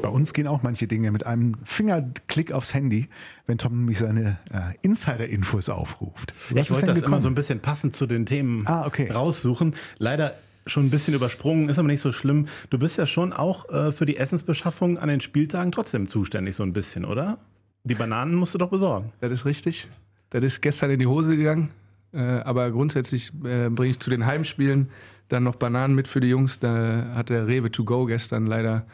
[0.02, 3.08] Bei uns gehen auch manche Dinge mit einem Fingerklick aufs Handy,
[3.46, 6.34] wenn Tom nämlich seine äh, Insider-Infos aufruft.
[6.50, 7.14] Was ich wollte das gekommen?
[7.14, 9.10] immer so ein bisschen passend zu den Themen ah, okay.
[9.10, 9.74] raussuchen.
[9.98, 10.34] Leider
[10.68, 12.46] schon ein bisschen übersprungen, ist aber nicht so schlimm.
[12.70, 16.62] Du bist ja schon auch äh, für die Essensbeschaffung an den Spieltagen trotzdem zuständig, so
[16.62, 17.38] ein bisschen, oder?
[17.84, 19.12] Die Bananen musst du doch besorgen.
[19.20, 19.88] Das ist richtig.
[20.30, 21.70] Das ist gestern in die Hose gegangen.
[22.12, 24.88] Äh, aber grundsätzlich äh, bringe ich zu den Heimspielen
[25.28, 26.58] dann noch Bananen mit für die Jungs.
[26.58, 28.86] Da hat der Rewe to go gestern leider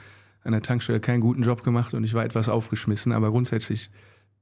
[0.43, 3.13] an der Tankstelle keinen guten Job gemacht und ich war etwas aufgeschmissen.
[3.13, 3.91] Aber grundsätzlich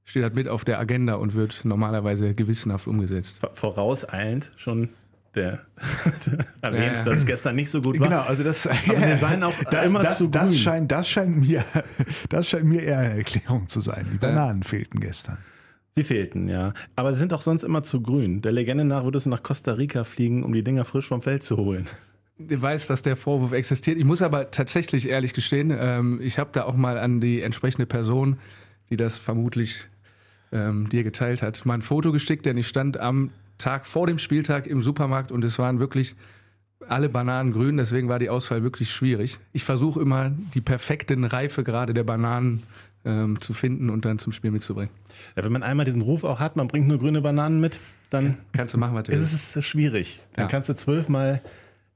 [0.04, 3.40] steht das mit auf der Agenda und wird normalerweise gewissenhaft umgesetzt.
[3.54, 4.90] Vorauseilend schon
[5.34, 5.60] der
[6.60, 7.02] erwähnt, Ja, ja.
[7.04, 8.08] dass es gestern nicht so gut war.
[8.08, 10.58] Genau, also das, Aber sie seien auch das, immer das, zu das grün.
[10.58, 11.64] scheint, das scheint mir,
[12.28, 14.06] das scheint mir eher eine Erklärung zu sein.
[14.12, 15.38] Die Bananen fehlten gestern.
[15.94, 16.72] Sie fehlten, ja.
[16.96, 18.40] Aber sie sind auch sonst immer zu grün.
[18.40, 21.42] Der Legende nach würdest du nach Costa Rica fliegen, um die Dinger frisch vom Feld
[21.42, 21.86] zu holen.
[22.38, 23.98] Ich weiß, dass der Vorwurf existiert.
[23.98, 27.86] Ich muss aber tatsächlich ehrlich gestehen, ähm, ich habe da auch mal an die entsprechende
[27.86, 28.38] Person,
[28.90, 29.86] die das vermutlich
[30.50, 34.18] ähm, dir geteilt hat, mal ein Foto geschickt, denn ich stand am Tag vor dem
[34.18, 36.14] Spieltag im Supermarkt und es waren wirklich
[36.88, 39.38] alle Bananen grün, deswegen war die Auswahl wirklich schwierig.
[39.52, 42.62] Ich versuche immer die perfekten Reifegrade der Bananen
[43.04, 44.90] ähm, zu finden und dann zum Spiel mitzubringen.
[45.36, 47.78] Ja, wenn man einmal diesen Ruf auch hat, man bringt nur grüne Bananen mit,
[48.10, 49.56] dann Kannst du machen, was du ist willst.
[49.56, 50.18] es schwierig.
[50.34, 50.48] Dann Ja.
[50.48, 51.40] kannst du zwölfmal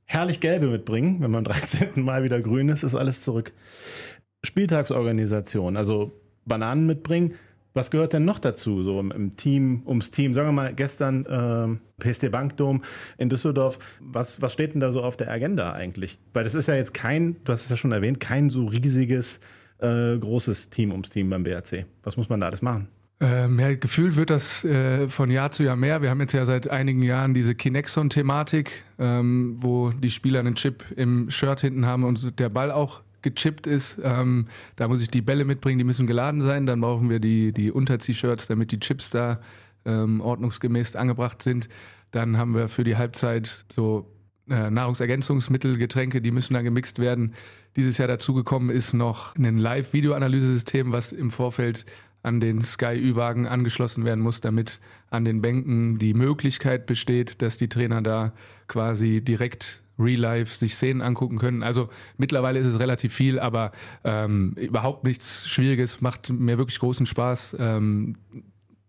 [0.04, 1.20] herrlich gelbe mitbringen.
[1.20, 2.04] Wenn man am 13.
[2.04, 3.52] Mal wieder grün ist, ist alles zurück.
[4.44, 6.12] Spieltagsorganisation, also
[6.44, 7.34] Bananen mitbringen.
[7.76, 10.32] Was gehört denn noch dazu, so im, Team, ums Team?
[10.32, 12.82] Sagen wir mal, gestern ähm, PSD Bankdom
[13.18, 13.78] in Düsseldorf.
[14.00, 16.18] Was, was steht denn da so auf der Agenda eigentlich?
[16.32, 19.40] Weil das ist ja jetzt kein, du hast es ja schon erwähnt, kein so riesiges,
[19.80, 21.84] äh, großes Team ums Team beim BRC.
[22.02, 22.88] Was muss man da alles machen?
[23.20, 26.00] Ähm, ja, gefühlt wird das äh, von Jahr zu Jahr mehr.
[26.00, 30.82] Wir haben jetzt ja seit einigen Jahren diese Kinexon-Thematik, ähm, wo die Spieler einen Chip
[30.96, 34.00] im Shirt hinten haben und der Ball auch gechippt ist.
[34.02, 36.66] Ähm, da muss ich die Bälle mitbringen, die müssen geladen sein.
[36.66, 39.40] Dann brauchen wir die, die Unterzieh-Shirts, damit die Chips da
[39.84, 41.68] ähm, ordnungsgemäß angebracht sind.
[42.12, 44.10] Dann haben wir für die Halbzeit so
[44.48, 47.34] äh, Nahrungsergänzungsmittel, Getränke, die müssen dann gemixt werden.
[47.74, 51.84] Dieses Jahr dazugekommen ist noch ein Live-Video-Analysesystem, was im Vorfeld
[52.22, 57.68] an den Sky-Ü-Wagen angeschlossen werden muss, damit an den Bänken die Möglichkeit besteht, dass die
[57.68, 58.32] Trainer da
[58.68, 61.62] quasi direkt real life sich Szenen angucken können.
[61.62, 63.72] Also mittlerweile ist es relativ viel, aber
[64.04, 68.16] ähm, überhaupt nichts Schwieriges, macht mir wirklich großen Spaß, ähm,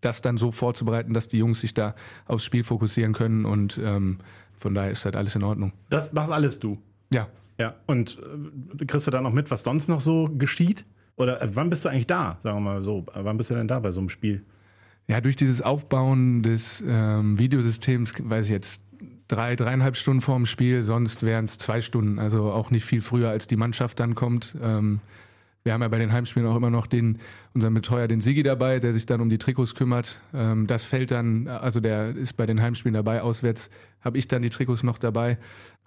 [0.02, 4.20] das dann so vorzubereiten, dass die Jungs sich da aufs Spiel fokussieren können und ähm,
[4.56, 5.74] von daher ist halt alles in Ordnung.
[5.90, 6.78] Das machst alles du.
[7.12, 7.28] Ja,
[7.60, 8.20] Ja, und
[8.80, 10.86] äh, kriegst du da noch mit, was sonst noch so geschieht?
[11.16, 13.06] Oder äh, wann bist du eigentlich da, sagen wir mal so?
[13.14, 14.46] Wann bist du denn da bei so einem Spiel?
[15.08, 18.84] Ja, durch dieses Aufbauen des ähm, Videosystems, weiß ich jetzt,
[19.28, 23.30] drei, dreieinhalb Stunden vorm Spiel, sonst wären es zwei Stunden, also auch nicht viel früher,
[23.30, 24.56] als die Mannschaft dann kommt.
[24.62, 25.02] Ähm,
[25.64, 27.20] wir haben ja bei den Heimspielen auch immer noch den,
[27.54, 30.18] unseren Betreuer, den Sigi dabei, der sich dann um die Trikots kümmert.
[30.34, 34.42] Ähm, das fällt dann, also der ist bei den Heimspielen dabei, auswärts habe ich dann
[34.42, 35.38] die Trikots noch dabei.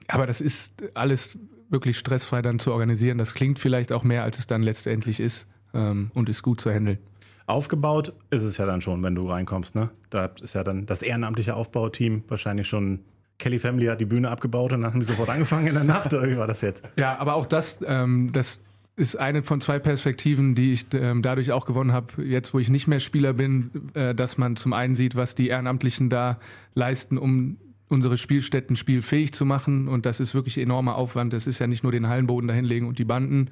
[0.09, 1.39] Aber das ist alles
[1.71, 3.17] wirklich stressfrei dann zu organisieren.
[3.17, 6.71] Das klingt vielleicht auch mehr, als es dann letztendlich ist ähm, und ist gut zu
[6.71, 6.99] handeln.
[7.47, 9.91] Aufgebaut ist es ja dann schon, wenn du reinkommst, ne?
[10.11, 13.01] Da ist ja dann das ehrenamtliche Aufbauteam wahrscheinlich schon.
[13.41, 16.15] Kelly Family hat die Bühne abgebaut und dann haben die sofort angefangen in der Nacht.
[16.15, 16.83] Oder wie war das jetzt?
[16.97, 18.61] Ja, aber auch das, ähm, das
[18.97, 22.69] ist eine von zwei Perspektiven, die ich ähm, dadurch auch gewonnen habe, jetzt wo ich
[22.69, 26.39] nicht mehr Spieler bin, äh, dass man zum einen sieht, was die Ehrenamtlichen da
[26.75, 27.57] leisten, um
[27.89, 29.89] unsere Spielstätten spielfähig zu machen.
[29.89, 31.33] Und das ist wirklich enormer Aufwand.
[31.33, 33.51] Das ist ja nicht nur den Hallenboden dahinlegen und die Banden,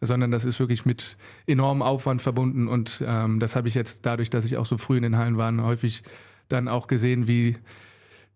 [0.00, 2.68] sondern das ist wirklich mit enormem Aufwand verbunden.
[2.68, 5.38] Und ähm, das habe ich jetzt dadurch, dass ich auch so früh in den Hallen
[5.38, 6.02] war, häufig
[6.48, 7.56] dann auch gesehen, wie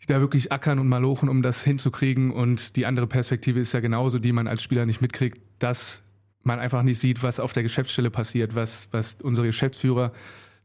[0.06, 2.30] da wirklich ackern und malochen, um das hinzukriegen.
[2.30, 6.02] Und die andere Perspektive ist ja genauso, die man als Spieler nicht mitkriegt, dass
[6.42, 10.12] man einfach nicht sieht, was auf der Geschäftsstelle passiert, was, was unsere Geschäftsführer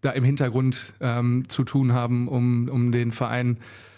[0.01, 3.57] da im Hintergrund ähm, zu tun haben, um, um den Verein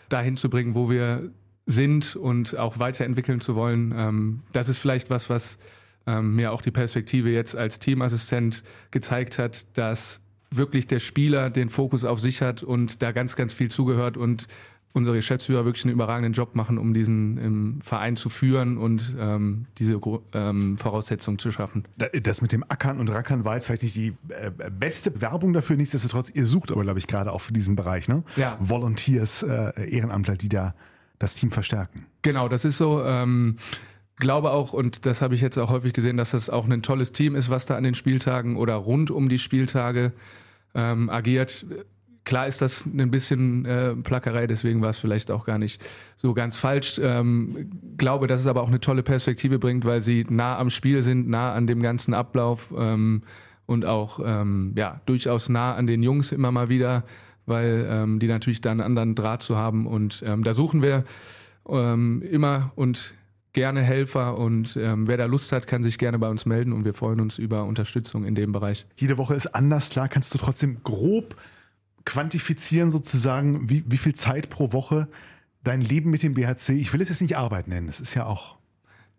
[0.09, 1.31] dahin zu bringen, wo wir
[1.65, 3.93] sind und auch weiterentwickeln zu wollen.
[3.95, 5.59] Ähm, das ist vielleicht was, was
[6.07, 10.21] ähm, mir auch die Perspektive jetzt als Teamassistent gezeigt hat, dass
[10.51, 14.47] wirklich der Spieler den Fokus auf sich hat und da ganz, ganz viel zugehört und
[14.93, 19.67] unsere Geschäftsführer wirklich einen überragenden Job machen, um diesen ähm, Verein zu führen und ähm,
[19.77, 19.99] diese
[20.33, 21.83] ähm, Voraussetzungen zu schaffen.
[22.23, 25.75] Das mit dem Ackern und Rackern war jetzt vielleicht nicht die äh, beste Werbung dafür.
[25.75, 28.23] Nichtsdestotrotz, ihr sucht aber, glaube ich, gerade auch für diesen Bereich, ne?
[28.35, 28.57] Ja.
[28.59, 30.73] Volunteers, äh, Ehrenamtler, die da
[31.19, 32.05] das Team verstärken.
[32.21, 33.03] Genau, das ist so.
[33.03, 33.57] Ähm,
[34.19, 37.11] glaube auch, und das habe ich jetzt auch häufig gesehen, dass das auch ein tolles
[37.11, 40.13] Team ist, was da an den Spieltagen oder rund um die Spieltage
[40.75, 41.65] ähm, agiert.
[42.25, 45.81] Klar ist das ein bisschen äh, Plackerei, deswegen war es vielleicht auch gar nicht
[46.17, 46.99] so ganz falsch.
[47.01, 51.01] Ähm, glaube, dass es aber auch eine tolle Perspektive bringt, weil sie nah am Spiel
[51.01, 53.23] sind, nah an dem ganzen Ablauf ähm,
[53.65, 57.03] und auch ähm, ja durchaus nah an den Jungs immer mal wieder,
[57.45, 59.87] weil ähm, die natürlich da einen anderen Draht zu haben.
[59.87, 61.05] Und ähm, da suchen wir
[61.67, 63.13] ähm, immer und
[63.53, 66.85] gerne Helfer und ähm, wer da Lust hat, kann sich gerne bei uns melden und
[66.85, 68.85] wir freuen uns über Unterstützung in dem Bereich.
[68.95, 70.07] Jede Woche ist anders, klar.
[70.07, 71.35] Kannst du trotzdem grob
[72.05, 75.07] quantifizieren sozusagen, wie, wie viel Zeit pro Woche
[75.63, 78.25] dein Leben mit dem BHC, ich will es jetzt nicht Arbeit nennen, das ist ja
[78.25, 78.59] auch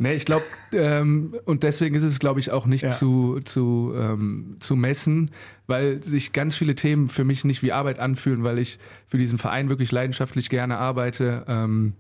[0.03, 2.89] Nee, ich glaube, ähm, und deswegen ist es, glaube ich, auch nicht Ja.
[2.89, 5.31] zu, zu, ähm, zu messen,
[5.67, 9.37] weil sich ganz viele Themen für mich nicht wie Arbeit anfühlen, weil ich für diesen
[9.37, 11.45] Verein wirklich leidenschaftlich gerne arbeite.
[11.49, 11.93] Ähm,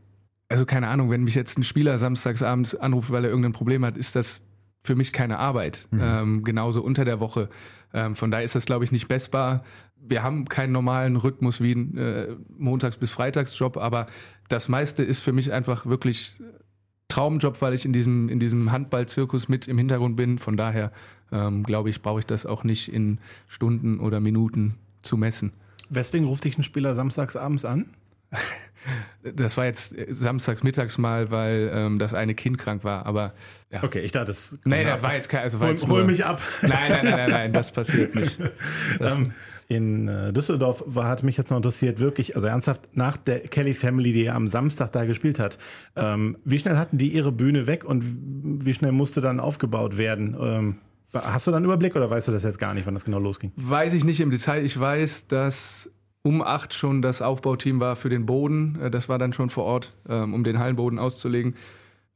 [0.49, 3.85] also keine Ahnung, wenn mich jetzt ein Spieler samstags abends anruft, weil er irgendein Problem
[3.85, 4.45] hat, ist das
[4.83, 5.89] für mich keine Arbeit.
[5.93, 7.49] Ähm, genauso unter der Woche.
[7.93, 9.63] Ähm, von daher ist das, glaube ich, nicht messbar.
[10.01, 14.07] Wir haben keinen normalen Rhythmus wie ein äh, Montags- bis Freitagsjob, aber
[14.49, 16.35] das meiste ist für mich einfach wirklich
[17.09, 20.39] Traumjob, weil ich in diesem, in diesem Handballzirkus mit im Hintergrund bin.
[20.39, 20.93] Von daher
[21.33, 25.53] ähm, glaube ich, brauche ich das auch nicht in Stunden oder Minuten zu messen.
[25.91, 27.91] Weswegen ruft dich ein Spieler samstags abends an?
[29.35, 33.35] Das war jetzt äh, samstags mittags mal, weil ähm, das eine Kind krank war, aber
[33.71, 33.83] ja.
[33.83, 34.59] Okay, ich dachte, das.
[34.65, 36.41] Nee, das war jetzt kein, also war Hol, jetzt hol nur- mich ab.
[36.63, 38.39] Nein, nein, nein, nein, nein, das passiert nicht.
[38.99, 39.33] Das, Ähm,
[39.69, 43.73] in äh, Düsseldorf war, hat mich jetzt noch interessiert, wirklich, also ernsthaft, nach der Kelly
[43.75, 45.59] Family, die ja am Samstag da gespielt hat,
[45.95, 48.03] ähm, wie schnell hatten die ihre Bühne weg und
[48.65, 50.37] wie schnell musste dann aufgebaut werden?
[50.41, 50.77] Ähm,
[51.15, 53.21] hast du da einen Überblick oder weißt du das jetzt gar nicht, wann das genau
[53.21, 53.53] losging?
[53.55, 54.65] Weiß ich nicht im Detail.
[54.65, 55.89] Ich weiß, dass
[56.23, 58.79] um acht schon das Aufbauteam war für den Boden.
[58.81, 61.55] Äh, Das war dann schon vor Ort, ähm, um den Hallenboden auszulegen.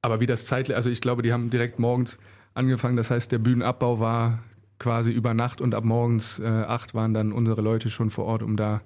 [0.03, 2.19] Aber wie das zeitlich, also ich glaube, die haben direkt morgens
[2.53, 2.97] angefangen.
[2.97, 4.41] Das heißt, der Bühnenabbau war
[4.79, 8.43] quasi über Nacht und ab morgens äh, acht waren dann unsere Leute schon vor Ort,
[8.43, 8.83] um da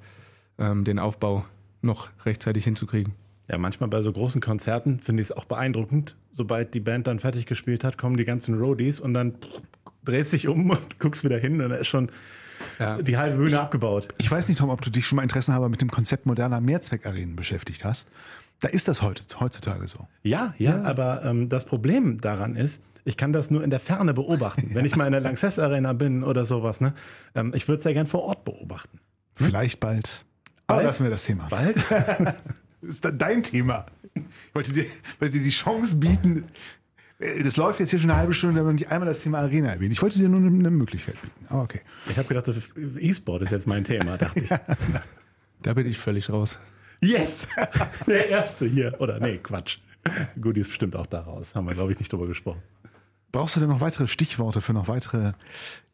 [0.59, 1.45] ähm, den Aufbau
[1.83, 3.15] noch rechtzeitig hinzukriegen.
[3.51, 6.17] Ja, manchmal bei so großen Konzerten finde ich es auch beeindruckend.
[6.35, 9.35] Sobald die Band dann fertig gespielt hat, kommen die ganzen Roadies und dann
[10.05, 12.11] drehst dich um und guckst wieder hin und da ist schon
[12.79, 13.01] Ja.
[13.03, 14.09] die halbe Bühne abgebaut.
[14.21, 17.37] Ich weiß nicht, Tom, ob du dich schon mal interessenhalber mit dem Konzept moderner Mehrzweckarenen
[17.37, 18.09] beschäftigt hast.
[18.61, 20.09] Da ist das heute, heutzutage so.
[20.23, 24.15] Ja, ja, aber ähm, das Problem daran ist, ich kann das nur in der Ferne
[24.15, 24.71] beobachten.
[24.75, 26.93] Wenn ich mal in der Lanxess Arena bin oder sowas, ne?
[27.35, 28.99] Ähm, ich würde es ja gern vor Ort beobachten.
[29.35, 30.25] Vielleicht bald.
[30.67, 30.87] Aber Bald?
[30.89, 31.47] lassen wir das Thema.
[31.49, 31.77] Bald?
[32.81, 33.87] Das ist dein Thema.
[34.15, 34.87] Ich wollte dir,
[35.19, 36.45] wollte dir die Chance bieten.
[37.19, 39.69] Äh, Das läuft jetzt hier schon eine halbe Stunde, aber nicht einmal das Thema Arena
[39.73, 39.93] erwähnt.
[39.93, 41.47] Ich wollte dir nur eine, Möglichkeit bieten.
[41.49, 41.81] Aber okay.
[42.09, 42.57] Ich habe gedacht, das-
[42.99, 44.51] E-Sport ist jetzt mein Thema, dachte ich.
[45.63, 46.57] Da bin ich völlig raus.
[47.01, 47.49] Yes!
[48.07, 48.95] Der erste hier.
[49.01, 49.79] Oder nee, Quatsch.
[50.41, 51.55] Gut, die ist bestimmt auch daraus.
[51.57, 52.63] Haben wir, glaube ich, nicht drüber gesprochen.
[53.33, 55.33] Brauchst du denn noch weitere Stichworte für noch weitere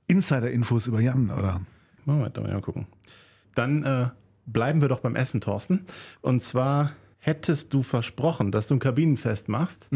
[0.07, 1.31] Insider-Infos über Jan?
[1.31, 1.63] Oder?
[2.05, 2.87] Moment, mal gucken.
[3.55, 4.11] Dann äh,
[4.47, 5.87] bleiben wir doch beim Essen, Thorsten.
[6.21, 6.93] Und zwar
[7.25, 9.89] hättest du versprochen, dass du ein Kabinenfest machst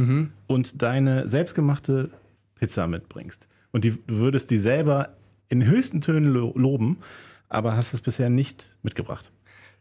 [0.47, 2.09] und deine selbstgemachte
[2.55, 3.47] Pizza mitbringst.
[3.71, 5.11] Und die, du würdest die selber
[5.51, 6.97] in höchsten Tönen lo loben,
[7.51, 9.31] aber hast es bisher nicht mitgebracht.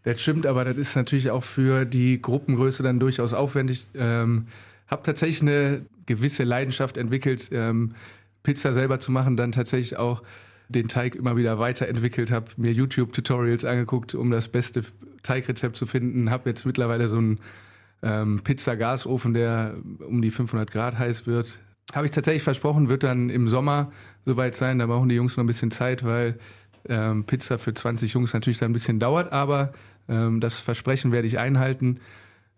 [0.04, 3.88] Das stimmt, aber das ist natürlich auch für die Gruppengröße dann durchaus aufwendig.
[3.96, 4.48] Ähm,
[4.88, 7.94] hab tatsächlich eine gewisse Leidenschaft entwickelt, ähm,
[8.44, 10.22] Pizza selber zu machen, dann tatsächlich auch
[10.68, 14.84] den Teig immer wieder weiterentwickelt, habe mir YouTube-Tutorials angeguckt, um das beste
[15.28, 17.40] Teigrezept zu finden, habe jetzt mittlerweile so einen
[18.02, 19.76] ähm, Pizza-Gasofen, der
[20.08, 21.60] um die 500 Grad heiß wird.
[21.94, 23.92] Habe ich tatsächlich versprochen, wird dann im Sommer
[24.26, 24.80] soweit sein.
[24.80, 26.38] Da brauchen die Jungs noch ein bisschen Zeit, weil
[26.90, 29.72] ähm, Pizza für 20 Jungs natürlich dann ein bisschen dauert, aber
[30.10, 32.00] ähm, das Versprechen werde ich einhalten.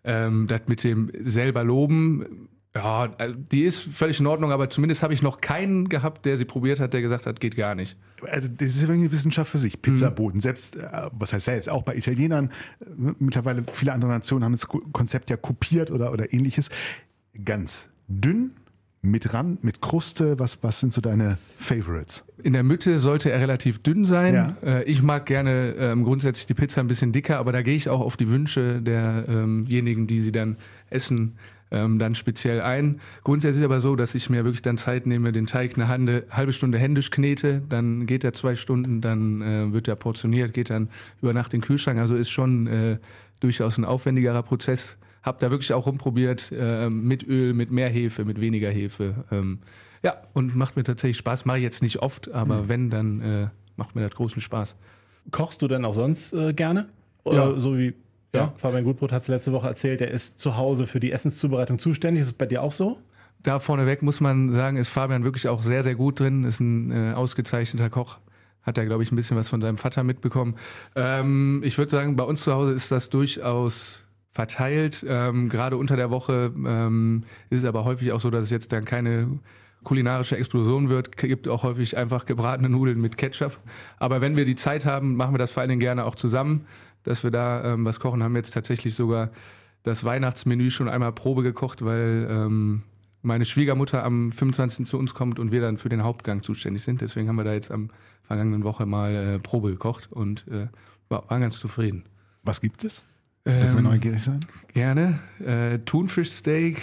[0.02, 2.48] Ähm, das mit dem selber loben,
[2.82, 6.36] ja, also die ist völlig in Ordnung, aber zumindest habe ich noch keinen gehabt, der
[6.36, 7.96] sie probiert hat, der gesagt hat, geht gar nicht.
[8.30, 9.80] Also das ist ja irgendwie eine Wissenschaft für sich.
[9.82, 12.84] Pizzaboden, selbst, äh, was heißt selbst, auch bei Italienern, äh,
[13.18, 16.70] mittlerweile viele andere Nationen haben das Ko- Konzept ja kopiert oder, oder ähnliches.
[17.44, 18.52] Ganz dünn,
[19.02, 22.22] mit Rand, mit Kruste, was, was sind so deine Favorites?
[22.42, 24.34] In der Mitte sollte er relativ dünn sein.
[24.34, 24.56] Ja.
[24.62, 27.88] Äh, ich mag gerne ähm, grundsätzlich die Pizza ein bisschen dicker, aber da gehe ich
[27.88, 30.58] auch auf die Wünsche derjenigen, die sie dann
[30.90, 31.36] essen,
[31.70, 33.00] ähm, dann speziell ein.
[33.24, 36.24] Grundsätzlich ist aber so, dass ich mir wirklich dann Zeit nehme, den Teig eine Hande,
[36.30, 40.70] halbe Stunde händisch knete, dann geht er zwei Stunden, dann äh, wird er portioniert, geht
[40.70, 40.88] dann
[41.22, 41.98] über Nacht in den Kühlschrank.
[41.98, 42.98] Also ist schon äh,
[43.40, 44.98] durchaus ein aufwendigerer Prozess.
[45.22, 49.24] Hab da wirklich auch rumprobiert, äh, mit Öl, mit mehr Hefe, mit weniger Hefe.
[49.30, 49.58] Ähm,
[50.02, 51.44] ja, und macht mir tatsächlich Spaß.
[51.44, 54.76] Mache ich jetzt nicht oft, aber wenn, dann äh, macht mir das großen Spaß.
[55.30, 56.88] Kochst du denn auch sonst äh, gerne?
[57.22, 57.58] Oder Ja.
[57.60, 57.92] so wie
[58.34, 58.52] ja.
[58.56, 62.22] Fabian Gutbrot hat es letzte Woche erzählt, er ist zu Hause für die Essenszubereitung zuständig.
[62.22, 62.98] Ist es bei dir auch so?
[63.42, 66.44] Da vorneweg muss man sagen, ist Fabian wirklich auch sehr, sehr gut drin.
[66.44, 68.18] Ist ein äh, ausgezeichneter Koch.
[68.62, 70.56] Hat er, glaube ich, ein bisschen was von seinem Vater mitbekommen.
[70.94, 75.04] Ähm, ich würde sagen, bei uns zu Hause ist das durchaus verteilt.
[75.08, 78.72] Ähm, Gerade unter der Woche ähm, ist es aber häufig auch so, dass es jetzt
[78.72, 79.40] dann keine
[79.82, 81.16] kulinarische Explosion wird.
[81.16, 83.56] Gibt auch häufig einfach gebratene Nudeln mit Ketchup.
[83.98, 86.66] Aber wenn wir die Zeit haben, machen wir das vor allen Dingen gerne auch zusammen,
[87.04, 88.22] dass wir da ähm, was kochen.
[88.22, 89.30] Haben jetzt tatsächlich sogar
[89.82, 92.82] das Weihnachtsmenü schon einmal Probe gekocht, weil ähm,
[93.22, 94.86] meine Schwiegermutter am 25.
[94.86, 97.00] zu uns kommt und wir dann für den Hauptgang zuständig sind.
[97.00, 97.90] Deswegen haben wir da jetzt am
[98.22, 100.68] vergangenen Woche mal äh, Probe gekocht und äh,
[101.08, 102.04] war, waren ganz zufrieden.
[102.42, 103.04] Was gibt es?
[103.44, 104.40] Dürfen wir Ähm, neugierig sein?
[104.74, 105.18] Gerne.
[105.44, 106.80] Äh, Thunfischsteak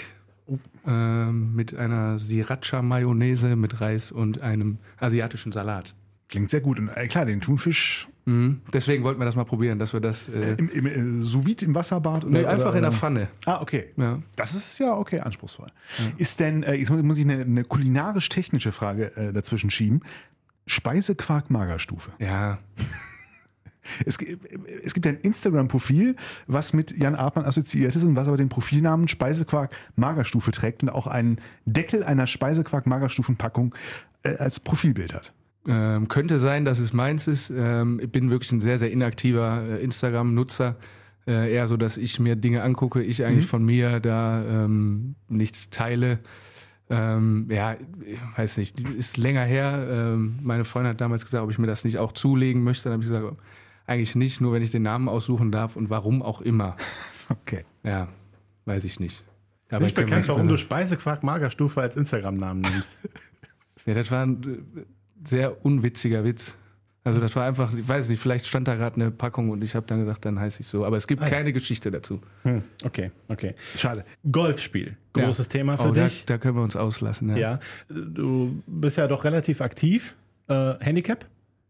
[0.85, 5.93] ähm, mit einer Sriracha-Mayonnaise mit Reis und einem asiatischen Salat.
[6.29, 6.79] Klingt sehr gut.
[6.79, 8.59] Und äh, klar, den Thunfisch Mhm.
[8.73, 10.27] Deswegen wollten wir das mal probieren, dass wir das.
[10.27, 12.25] Äh, im, im äh, sous vide im Wasserbad?
[12.25, 13.29] Oder, nee, einfach oder, in der Pfanne.
[13.45, 13.93] Ah, okay.
[13.95, 14.19] Ja.
[14.35, 15.69] Das ist ja okay, anspruchsvoll.
[16.17, 20.01] Ist denn, äh, jetzt muss ich eine, eine kulinarisch-technische Frage äh, dazwischen schieben.
[20.65, 22.11] Speisequark Magerstufe.
[22.19, 22.59] Ja.
[24.05, 24.17] Es,
[24.83, 26.17] es gibt ein Instagram-Profil,
[26.47, 30.89] was mit Jan Artmann assoziiert ist und was aber den Profilnamen Speisequark Magerstufe trägt und
[30.89, 33.73] auch einen Deckel einer Speisequark Magerstufenpackung
[34.23, 35.31] äh, als Profilbild hat.
[35.67, 37.49] Ähm, könnte sein, dass es meins ist.
[37.49, 40.77] Ähm, ich bin wirklich ein sehr, sehr inaktiver äh, Instagram-Nutzer.
[41.27, 45.69] Äh, eher so, dass ich mir Dinge angucke, ich eigentlich von mir da ähm, nichts
[45.69, 46.19] teile.
[46.89, 49.85] Ähm, ja, ich weiß nicht, ist länger her.
[49.89, 52.85] Ähm, meine Freundin hat damals gesagt, ob ich mir das nicht auch zulegen möchte.
[52.85, 53.35] Dann habe ich gesagt,
[53.87, 56.75] eigentlich nicht, nur wenn ich den Namen aussuchen darf und warum auch immer.
[57.29, 57.65] Okay.
[57.83, 58.07] Ja,
[58.63, 59.21] weiß ich nicht.
[59.69, 62.93] Aber nicht bekannt, warum du Speisequark Magerstufe als Instagram-Namen nimmst.
[63.85, 64.85] Ja, das war ein
[65.23, 66.55] sehr unwitziger Witz.
[67.03, 69.75] Also das war einfach, ich weiß nicht, vielleicht stand da gerade eine Packung und ich
[69.75, 70.83] habe dann gesagt, dann heiße ich so.
[70.83, 72.19] Aber es gibt keine Geschichte dazu.
[72.43, 73.55] Hm, okay, okay.
[73.77, 74.03] Schade.
[74.29, 75.51] Golfspiel, großes Ja.
[75.51, 76.25] Thema für oh, dich.
[76.25, 77.29] Da, da können wir uns auslassen.
[77.29, 77.37] Ja.
[77.37, 80.15] Ja, du bist ja doch relativ aktiv.
[80.49, 81.25] Äh, Handicap?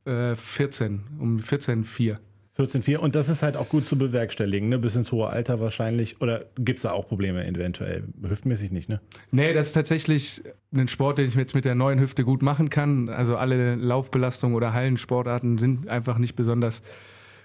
[0.05, 2.17] Äh, 14, um 14,4.
[2.57, 4.79] 14,4 und das ist halt auch gut zu bewerkstelligen, ne?
[4.79, 6.21] bis ins hohe Alter wahrscheinlich.
[6.21, 8.05] Oder gibt es da auch Probleme eventuell?
[8.21, 8.99] Hüftmäßig nicht, ne?
[9.31, 10.41] Nee, das ist tatsächlich
[10.73, 13.09] ein Sport, den ich jetzt mit der neuen Hüfte gut machen kann.
[13.09, 16.81] Also alle Laufbelastungen oder Hallensportarten sind einfach nicht besonders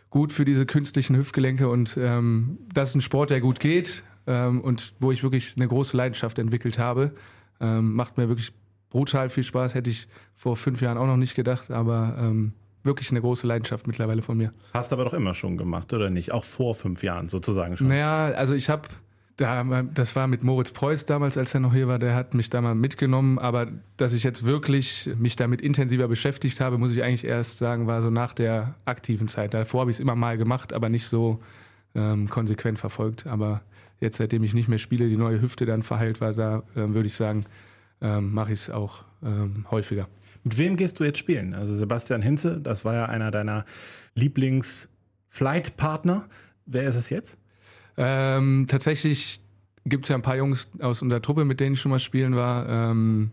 [0.08, 4.60] gut für diese künstlichen Hüftgelenke und ähm, das ist ein Sport, der gut geht ähm,
[4.60, 7.12] und wo ich wirklich eine große Leidenschaft entwickelt habe.
[7.60, 8.52] Ähm, macht mir wirklich
[8.90, 12.52] brutal viel Spaß, hätte ich vor fünf Jahren auch noch nicht gedacht, aber ähm,
[12.84, 14.52] wirklich eine große Leidenschaft mittlerweile von mir.
[14.74, 16.32] Hast aber doch immer schon gemacht, oder nicht?
[16.32, 17.88] Auch vor fünf Jahren sozusagen schon.
[17.88, 18.88] Naja, also ich habe,
[19.36, 22.50] da, das war mit Moritz Preuß damals, als er noch hier war, der hat mich
[22.50, 27.02] da mal mitgenommen, aber dass ich jetzt wirklich mich damit intensiver beschäftigt habe, muss ich
[27.02, 29.54] eigentlich erst sagen, war so nach der aktiven Zeit.
[29.54, 31.40] Davor habe ich es immer mal gemacht, aber nicht so
[31.94, 33.26] ähm, konsequent verfolgt.
[33.26, 33.62] Aber
[34.00, 37.06] jetzt, seitdem ich nicht mehr spiele, die neue Hüfte dann verheilt war, da ähm, würde
[37.06, 37.44] ich sagen,
[38.00, 40.08] ähm, mache ich es auch ähm, häufiger.
[40.44, 41.54] Mit wem gehst du jetzt spielen?
[41.54, 43.64] Also Sebastian Hinze, das war ja einer deiner
[44.16, 46.28] Lieblings-Flight-Partner.
[46.66, 47.36] Wer ist es jetzt?
[47.96, 49.40] Ähm, tatsächlich
[49.84, 52.36] gibt es ja ein paar Jungs aus unserer Truppe, mit denen ich schon mal spielen
[52.36, 52.68] war.
[52.68, 53.30] Ähm,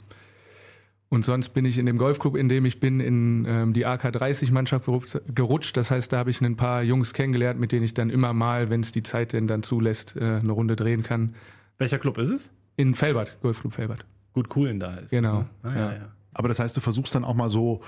[1.10, 4.86] und sonst bin ich in dem Golfclub, in dem ich bin, in ähm, die AK30-Mannschaft
[4.86, 5.76] gerutscht, gerutscht.
[5.76, 8.70] Das heißt, da habe ich ein paar Jungs kennengelernt, mit denen ich dann immer mal,
[8.70, 11.34] wenn es die Zeit denn dann zulässt, äh, eine Runde drehen kann.
[11.80, 12.52] Welcher Club ist es?
[12.76, 14.06] In Felbert, Golfclub Felbert.
[14.34, 15.10] Gut Coolen da ist.
[15.10, 15.72] Genau, Es, ne?
[15.72, 15.94] ah, ja, ja.
[15.98, 16.12] ja.
[16.34, 17.82] Aber das heißt, du versuchst dann auch mal so,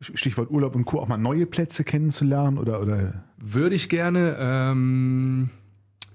[0.00, 4.36] Stichwort Urlaub und Co., auch mal neue Plätze kennenzulernen oder, oder Würde ich gerne.
[4.38, 5.50] Ähm,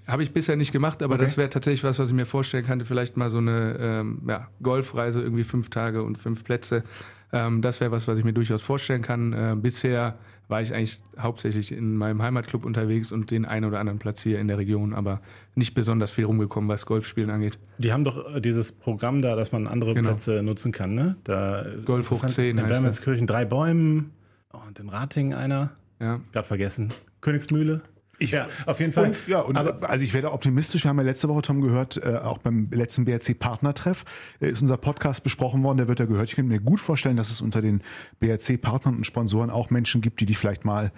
[0.08, 1.24] habe ich bisher nicht gemacht, aber Okay.
[1.24, 2.86] das wäre tatsächlich was, was ich mir vorstellen könnte.
[2.86, 6.84] Vielleicht mal so eine ähm, ja, Golfreise, irgendwie fünf Tage und fünf Plätze.
[7.32, 9.34] Ähm, das wäre was, was ich mir durchaus vorstellen kann.
[9.34, 10.18] Äh, bisher
[10.52, 14.40] war ich eigentlich hauptsächlich in meinem Heimatclub unterwegs und den einen oder anderen Platz hier
[14.40, 15.22] in der Region, aber
[15.56, 17.58] nicht besonders viel rumgekommen, was Golfspielen angeht.
[17.80, 20.10] Die haben doch äh, dieses Programm da, dass man andere Genau.
[20.10, 21.16] Plätze nutzen kann, ne?
[21.24, 24.12] Da, Golf hoch das 10 In heißt drei Bäumen
[24.52, 25.72] und in Rating einer.
[26.00, 26.20] Ja.
[26.34, 26.90] Gerade vergessen.
[27.22, 27.82] Königsmühle.
[28.22, 29.08] Ich- ja, auf jeden Fall.
[29.10, 30.84] Und, ja, und aber also ich werde optimistisch.
[30.86, 34.06] Wir haben ja letzte Woche, Tom, gehört, äh, auch beim letzten BRC-Partnertreff
[34.40, 36.30] äh, ist unser Podcast besprochen worden, der wird ja gehört.
[36.30, 37.82] Ich könnte mir gut vorstellen, dass es unter den
[38.20, 40.92] BRC-Partnern und Sponsoren auch Menschen gibt, die dich vielleicht mal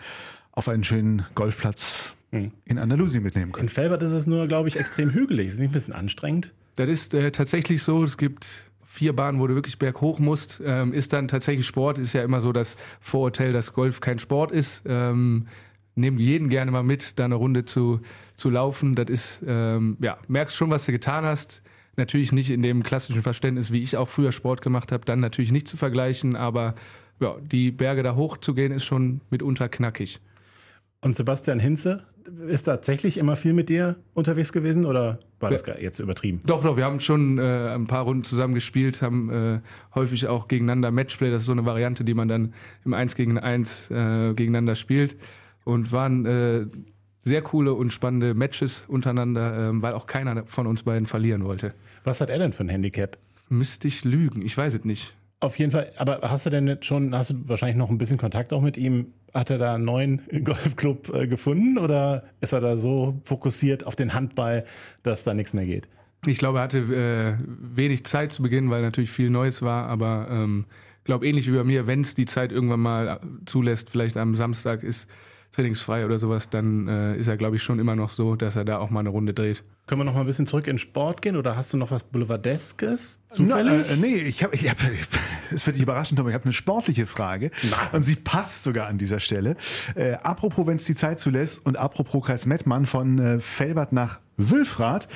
[0.52, 2.14] auf einen schönen Golfplatz
[2.66, 3.68] in Andalusien mitnehmen können.
[3.68, 5.50] in Felbert ist es nur, glaube ich, extrem hügelig.
[5.50, 6.52] Ist nicht ein bisschen anstrengend?
[6.76, 8.04] Das ist äh, tatsächlich so.
[8.04, 10.60] Es gibt vier Bahnen, wo du wirklich berghoch musst.
[10.66, 12.00] Ähm, ist dann tatsächlich Sport.
[12.00, 14.82] Ist ja immer so das Vorurteil, dass Golf kein Sport ist.
[14.88, 15.46] Ähm,
[15.96, 18.00] Nehmen jeden gerne mal mit, da eine Runde zu,
[18.36, 18.96] zu laufen.
[18.96, 21.62] Das ist, ähm, ja, merkst schon, was du getan hast.
[21.96, 25.52] Natürlich nicht in dem klassischen Verständnis, wie ich auch früher Sport gemacht habe, dann natürlich
[25.52, 26.74] nicht zu vergleichen, aber
[27.20, 30.20] ja, die Berge da hoch zu gehen, ist schon mitunter knackig.
[31.02, 32.04] Und Sebastian Hinze
[32.48, 35.78] ist tatsächlich immer viel mit dir unterwegs gewesen oder war das Ja.
[35.78, 36.42] jetzt übertrieben?
[36.46, 39.60] Doch, doch, wir haben schon äh, ein paar Runden zusammen gespielt, haben äh,
[39.94, 41.30] häufig auch gegeneinander Matchplay.
[41.30, 42.54] Das ist so eine Variante, die man dann
[42.86, 45.18] im 1 gegen 1 äh, gegeneinander spielt.
[45.64, 46.66] Und waren äh,
[47.24, 51.74] sehr coole und spannende Matches untereinander, ähm, weil auch keiner von uns beiden verlieren wollte.
[52.04, 53.18] Was hat er denn für ein Handicap?
[53.50, 54.42] Müsste ich lügen?
[54.42, 55.16] Ich weiß es nicht.
[55.40, 58.18] Auf jeden Fall, aber hast du denn jetzt schon, hast du wahrscheinlich noch ein bisschen
[58.18, 59.08] Kontakt auch mit ihm?
[59.34, 63.96] Hat er da einen neuen Golfclub äh, gefunden oder ist er da so fokussiert auf
[63.96, 64.66] den Handball,
[65.02, 65.88] dass da nichts mehr geht?
[66.26, 70.28] Ich glaube, er hatte äh, wenig Zeit zu Beginn, weil natürlich viel Neues war, aber
[70.32, 70.66] ähm,
[71.04, 74.84] glaube ähnlich wie bei mir, wenn es die Zeit irgendwann mal zulässt, vielleicht am Samstag
[74.84, 75.10] ist
[75.54, 78.66] trainingsfrei oder sowas, dann äh, ist er, glaube ich, schon immer noch so, dass er
[78.66, 79.64] da auch mal eine Runde dreht.
[79.86, 82.04] Können wir noch mal ein bisschen zurück in Sport gehen oder hast du noch was
[82.04, 83.22] Boulevardeskes?
[83.34, 83.90] Zufällig?
[83.92, 84.78] äh, nee, ich habe, ich hab,
[85.52, 87.90] es wird dich überraschen, Tom, ich habe eine sportliche Frage Nein.
[87.92, 89.56] und sie passt sogar an dieser Stelle.
[89.96, 94.20] Äh, apropos, wenn es die Zeit zulässt und apropos Kreis Mettmann von äh, Felbert nach
[94.38, 95.08] Wülfrath,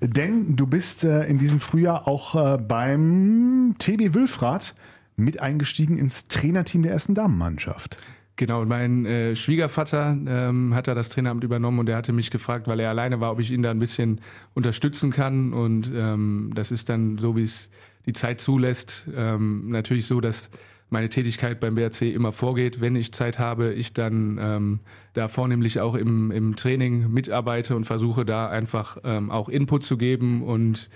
[0.00, 4.74] denn du bist äh, in diesem Frühjahr auch äh, beim TB Wülfrath
[5.16, 7.98] mit eingestiegen ins Trainerteam der ersten Damenmannschaft.
[8.36, 12.66] Genau, mein äh, Schwiegervater ähm, hat da das Traineramt übernommen und er hatte mich gefragt,
[12.66, 14.20] weil er alleine war, ob ich ihn da ein bisschen
[14.54, 15.52] unterstützen kann.
[15.52, 17.68] Und ähm, das ist dann so, wie es
[18.06, 20.50] die Zeit zulässt, ähm, natürlich so, dass
[20.88, 22.80] meine Tätigkeit beim BRC immer vorgeht.
[22.80, 24.80] Wenn ich Zeit habe, ich dann ähm,
[25.12, 29.96] da vornehmlich auch im, im Training mitarbeite und versuche da einfach ähm, auch Input zu
[29.96, 30.90] geben und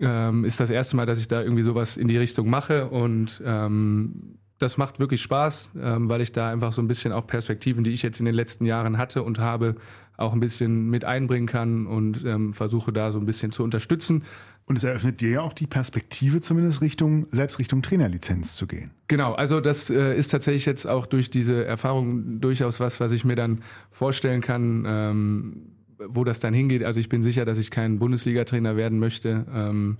[0.00, 3.40] ähm, ist das erste Mal, dass ich da irgendwie sowas in die Richtung mache und
[3.44, 7.84] ähm, das macht wirklich Spaß, ähm, weil ich da einfach so ein bisschen auch Perspektiven,
[7.84, 9.76] die ich jetzt in den letzten Jahren hatte und habe,
[10.16, 14.24] auch ein bisschen mit einbringen kann und ähm, versuche da so ein bisschen zu unterstützen.
[14.66, 18.90] Und es eröffnet dir ja auch die Perspektive, zumindest Richtung, selbst Richtung Trainerlizenz zu gehen.
[19.06, 23.24] Genau, also das äh, ist tatsächlich jetzt auch durch diese Erfahrung durchaus was, was ich
[23.24, 25.62] mir dann vorstellen kann, ähm,
[25.98, 26.82] wo das dann hingeht.
[26.82, 29.46] Also ich bin sicher, dass ich kein Bundesliga-Trainer werden möchte.
[29.54, 29.98] Ähm,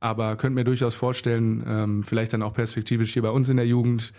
[0.00, 3.66] aber könnte mir durchaus vorstellen, ähm, vielleicht dann auch perspektivisch hier bei uns in der
[3.66, 4.12] Jugend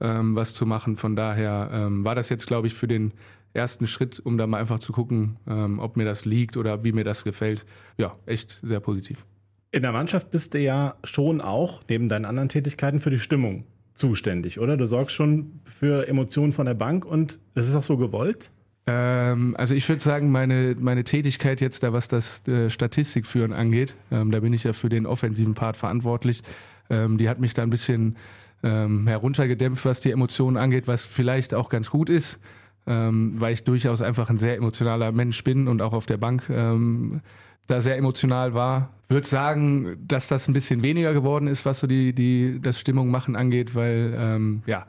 [0.00, 0.96] ähm, was zu machen.
[0.96, 3.12] Von daher ähm, war das jetzt, glaube ich, für den
[3.54, 6.92] ersten Schritt, um da mal einfach zu gucken, ähm, ob mir das liegt oder wie
[6.92, 7.64] mir das gefällt.
[7.96, 9.24] Ja, echt sehr positiv.
[9.72, 13.64] In der Mannschaft bist du ja schon auch, neben deinen anderen Tätigkeiten, für die Stimmung
[13.94, 14.76] zuständig, oder?
[14.76, 18.50] Du sorgst schon für Emotionen von der Bank und das ist auch so gewollt?
[18.86, 23.94] Ähm, also ich würde sagen, meine, meine Tätigkeit jetzt da, was das äh, Statistikführen angeht,
[24.12, 26.42] ähm, da bin ich ja für den offensiven Part verantwortlich.
[26.88, 28.16] Ähm, die hat mich da ein bisschen
[28.62, 32.38] ähm, heruntergedämpft, was die Emotionen angeht, was vielleicht auch ganz gut ist,
[32.86, 36.48] ähm, weil ich durchaus einfach ein sehr emotionaler Mensch bin und auch auf der Bank
[36.48, 37.22] ähm,
[37.66, 38.90] da sehr emotional war.
[39.08, 43.10] Würde sagen, dass das ein bisschen weniger geworden ist, was so die, die das Stimmung
[43.10, 44.86] machen angeht, weil ja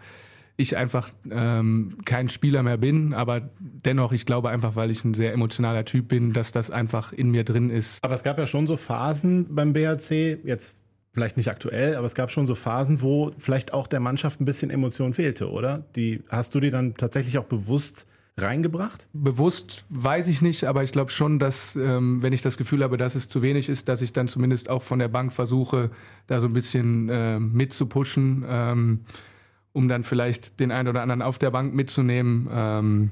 [0.58, 5.14] ich einfach ähm, kein Spieler mehr bin, aber dennoch, ich glaube einfach, weil ich ein
[5.14, 8.04] sehr emotionaler Typ bin, dass das einfach in mir drin ist.
[8.04, 10.74] Aber es gab ja schon so Phasen beim BHC, jetzt
[11.14, 14.46] vielleicht nicht aktuell, aber es gab schon so Phasen, wo vielleicht auch der Mannschaft ein
[14.46, 15.86] bisschen Emotion fehlte, oder?
[15.96, 19.08] Die hast du die dann tatsächlich auch bewusst reingebracht?
[19.14, 22.98] Bewusst weiß ich nicht, aber ich glaube schon, dass ähm, wenn ich das Gefühl habe,
[22.98, 25.92] dass es zu wenig ist, dass ich dann zumindest auch von der Bank versuche,
[26.28, 28.46] da so ein bisschen äh, mitzupushen.
[28.48, 29.00] Ähm,
[29.78, 32.50] um dann vielleicht den einen oder anderen auf der Bank mitzunehmen.
[32.52, 33.12] Ähm,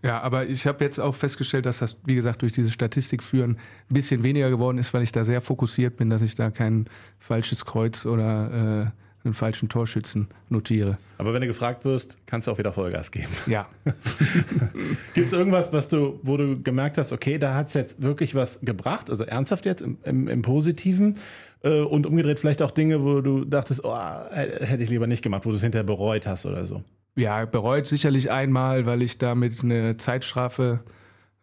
[0.00, 3.56] ja, aber ich habe jetzt auch festgestellt, dass das, wie gesagt, durch diese Statistikführen
[3.90, 6.86] ein bisschen weniger geworden ist, weil ich da sehr fokussiert bin, dass ich da kein
[7.18, 10.98] falsches Kreuz oder äh, einen falschen Torschützen notiere.
[11.18, 13.32] Aber wenn du gefragt wirst, kannst du auch wieder Vollgas geben.
[13.48, 13.66] Ja.
[15.14, 18.36] Gibt es irgendwas, was du, wo du gemerkt hast, okay, da hat es jetzt wirklich
[18.36, 21.18] was gebracht, also ernsthaft jetzt im, im, im Positiven?
[21.64, 23.96] Äh, und umgedreht vielleicht auch Dinge, wo du dachtest, oh,
[24.30, 26.82] hätte ich lieber nicht gemacht, wo du es hinterher bereut hast oder so.
[27.16, 30.80] Ja, bereut sicherlich einmal, weil ich damit eine Zeitstrafe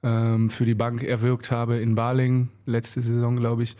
[0.03, 3.75] ähm, für die Bank erwirkt habe in Baling, letzte Saison, glaube ich.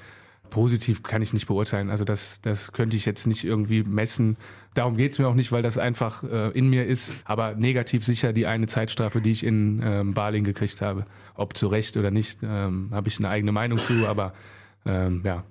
[0.49, 1.89] Positiv kann ich nicht beurteilen.
[1.89, 4.35] Also das, das könnte ich jetzt nicht irgendwie messen.
[4.73, 7.15] Darum geht es mir auch nicht, weil das einfach äh, in mir ist.
[7.23, 11.05] Aber negativ sicher die eine Zeitstrafe, die ich in ähm, Baling gekriegt habe.
[11.35, 14.07] Ob zu Recht oder nicht, ähm, habe ich eine eigene Meinung zu.
[14.07, 14.33] Aber
[14.85, 15.45] ähm, ja,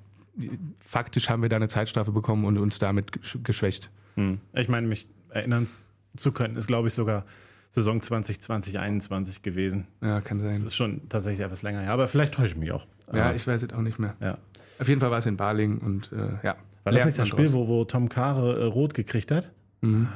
[0.80, 3.12] faktisch haben wir da eine Zeitstrafe bekommen und uns damit
[3.44, 3.90] geschwächt.
[4.16, 4.40] Hm.
[4.54, 5.68] Ich meine, mich erinnern
[6.16, 7.24] zu können, ist glaube ich sogar
[7.70, 9.86] Saison 2020, 2021 gewesen.
[10.00, 10.50] Ja, kann sein.
[10.50, 12.86] Das ist schon tatsächlich etwas länger her, aber vielleicht täusche ich mich auch.
[13.12, 14.14] Ja, aber, ich weiß es auch nicht mehr.
[14.20, 14.38] ja.
[14.80, 16.56] Auf jeden Fall war es in Baling und äh, ja.
[16.84, 19.50] War das nicht das Spiel, wo, wo Tom Kare äh, rot gekriegt hat?
[19.82, 20.08] Mhm.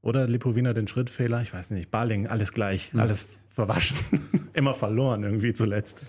[0.00, 1.42] Oder Lipovina den Schrittfehler?
[1.42, 1.90] Ich weiß nicht.
[1.90, 3.96] Baling, alles gleich, alles verwaschen.
[4.54, 6.00] Immer verloren irgendwie zuletzt.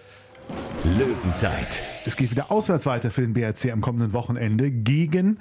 [0.84, 1.92] Löwenzeit.
[2.06, 5.38] Es geht wieder auswärts weiter für den BRC am kommenden Wochenende gegen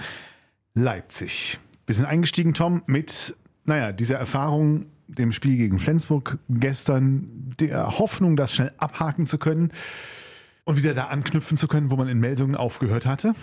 [0.75, 1.59] Leipzig.
[1.87, 3.35] Wir sind eingestiegen, Tom, mit,
[3.65, 9.73] naja, dieser Erfahrung, dem Spiel gegen Flensburg gestern, der Hoffnung, das schnell abhaken zu können
[10.65, 13.35] und wieder da anknüpfen zu können, wo man in Melsungen aufgehört hatte.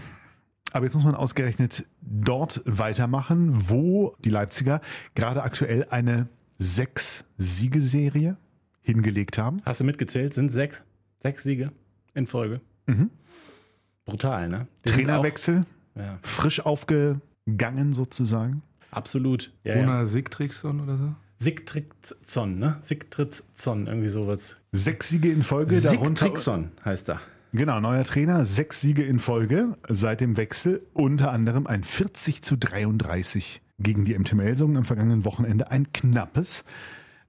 [0.72, 4.82] Aber jetzt muss man ausgerechnet dort weitermachen, wo die Leipziger
[5.16, 6.28] gerade aktuell eine
[6.58, 8.38] Sechs-Siegeserie
[8.82, 9.58] hingelegt haben.
[9.66, 10.34] Hast du mitgezählt?
[10.34, 10.84] Sind sechs?
[11.22, 11.72] Sechs Siege
[12.14, 12.62] in Folge.
[14.06, 14.68] Brutal, ne?
[14.86, 15.66] Die Trainerwechsel,
[15.96, 18.62] Auch, ja, frisch aufgegangen sozusagen.
[18.92, 19.52] absolut.
[19.64, 19.82] Ja, ja.
[19.82, 21.14] Rona Sigtriksson oder so?
[21.38, 22.78] Sigtrizson, ne?
[22.82, 24.58] Sigtrizson, irgendwie sowas.
[24.72, 26.32] Sechs Siege in Folge, darunter
[26.84, 27.22] heißt er.
[27.54, 32.58] Genau, neuer Trainer, sechs Siege in Folge seit dem Wechsel, unter anderem ein 40 zu
[32.58, 36.64] 33 gegen die MT Melsungen am vergangenen Wochenende, ein knappes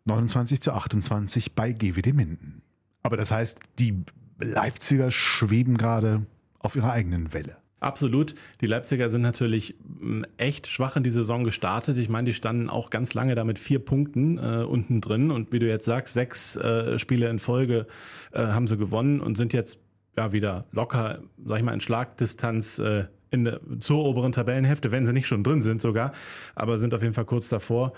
[0.07, 2.62] 29 zu 28 bei GWD Minden.
[3.09, 4.04] Aber das heißt, die
[4.38, 6.26] Leipziger schweben gerade
[6.59, 7.56] auf ihrer eigenen Welle.
[7.80, 8.34] Absolut.
[8.61, 11.96] Die Leipziger sind natürlich mm, echt schwach in die Saison gestartet.
[11.96, 15.30] Ich meine, die standen auch ganz lange da mit vier Punkten äh, unten drin.
[15.30, 17.86] Und wie du jetzt sagst, sechs äh, Spiele in Folge
[18.32, 19.78] äh, haben sie gewonnen und sind jetzt
[20.18, 25.14] ja wieder locker, sag ich mal, in Schlagdistanz äh, in zur oberen Tabellenhälfte, wenn sie
[25.14, 26.12] nicht schon drin sind sogar,
[26.54, 27.94] aber sind auf jeden Fall kurz davor,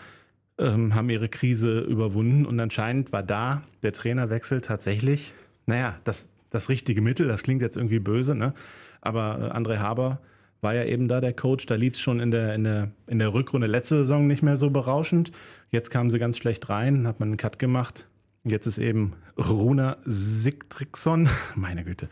[0.61, 5.33] ähm, haben ihre Krise überwunden und anscheinend war da der Trainerwechsel tatsächlich,
[5.67, 7.29] naja, das, das richtige Mittel.
[7.29, 8.55] Das klingt jetzt irgendwie böse, ne?
[9.01, 10.21] Aber äh, André Haber
[10.61, 11.67] war ja eben da der Coach.
[11.67, 14.57] Da lief es schon in der, in, der, in der Rückrunde letzte Saison nicht mehr
[14.57, 15.33] so berauschend.
[15.71, 18.07] Jetzt kamen sie ganz schlecht rein, hat man einen Cut gemacht.
[18.43, 22.09] Jetzt ist eben Runa Sigtriksson, meine Güte.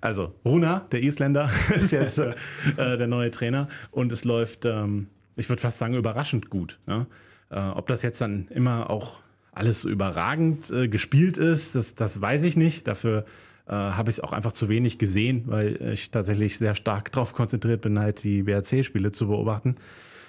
[0.00, 2.34] Also Runa, der Isländer, ist jetzt äh,
[2.76, 6.78] äh, der neue Trainer und es läuft, ähm, ich würde fast sagen, überraschend gut.
[6.86, 7.06] Ne?
[7.52, 9.20] Äh, ob das jetzt dann immer auch
[9.52, 12.88] alles so überragend äh, gespielt ist, das, das weiß ich nicht.
[12.88, 13.24] Dafür
[13.66, 17.34] äh, habe ich es auch einfach zu wenig gesehen, weil ich tatsächlich sehr stark darauf
[17.34, 19.76] konzentriert bin, halt die BRC-Spiele zu beobachten.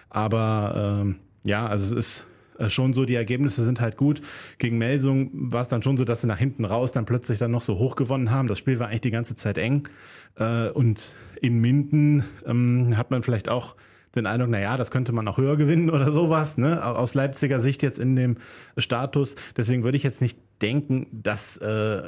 [0.09, 2.25] Aber ähm, ja, also es ist
[2.59, 4.21] äh, schon so, die Ergebnisse sind halt gut.
[4.57, 7.51] Gegen Melsung war es dann schon so, dass sie nach hinten raus dann plötzlich dann
[7.51, 8.47] noch so hoch gewonnen haben.
[8.47, 9.87] Das Spiel war eigentlich die ganze Zeit eng.
[10.35, 13.75] Äh, und in Minden ähm, hat man vielleicht auch
[14.21, 16.85] den Eindruck, na ja, das könnte man auch höher gewinnen oder sowas, ne?
[16.85, 18.37] Aus Leipziger Sicht jetzt in dem
[18.77, 19.35] Status.
[19.57, 22.03] Deswegen würde ich jetzt nicht denken, dass äh,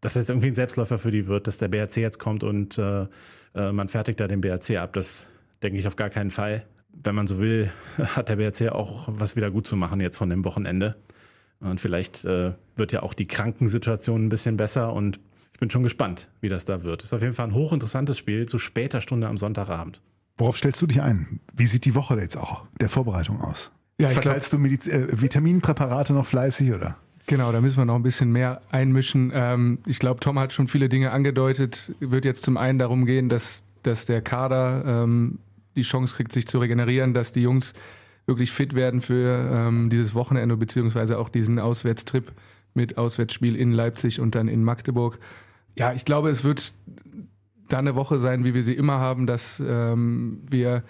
[0.00, 3.06] das jetzt irgendwie ein Selbstläufer für die wird, dass der BRC jetzt kommt und äh,
[3.54, 4.94] man fertigt da den BRC ab.
[4.94, 5.26] Das
[5.62, 6.64] denke ich auf gar keinen Fall
[7.02, 10.30] wenn man so will, hat der BRC auch was wieder gut zu machen jetzt von
[10.30, 10.96] dem Wochenende.
[11.60, 15.18] Und vielleicht äh, wird ja auch die Krankensituation ein bisschen besser und
[15.52, 17.02] ich bin schon gespannt, wie das da wird.
[17.02, 20.02] Ist auf jeden Fall ein hochinteressantes Spiel zu später Stunde am Sonntagabend.
[20.36, 21.40] Worauf stellst du dich ein?
[21.52, 23.70] Wie sieht die Woche jetzt auch der Vorbereitung aus?
[23.98, 26.96] Ja, Verteilst du Mediz äh, Vitaminpräparate noch fleißig oder?
[27.26, 29.32] Genau, da müssen wir noch ein bisschen mehr einmischen.
[29.34, 31.94] Ähm, ich glaube, Tom hat schon viele Dinge angedeutet.
[32.00, 35.38] Wird jetzt zum einen darum gehen, dass, dass der Kader ähm,
[35.76, 37.72] die Chance kriegt, sich zu regenerieren, dass die Jungs
[38.26, 42.32] wirklich fit werden für ähm, dieses Wochenende beziehungsweise auch diesen Auswärtstrip
[42.74, 45.18] mit Auswärtsspiel in Leipzig und dann in Magdeburg.
[45.76, 46.74] Ja, ich glaube, es wird
[47.68, 50.84] da eine Woche sein, wie wir sie immer haben, dass ähm, wir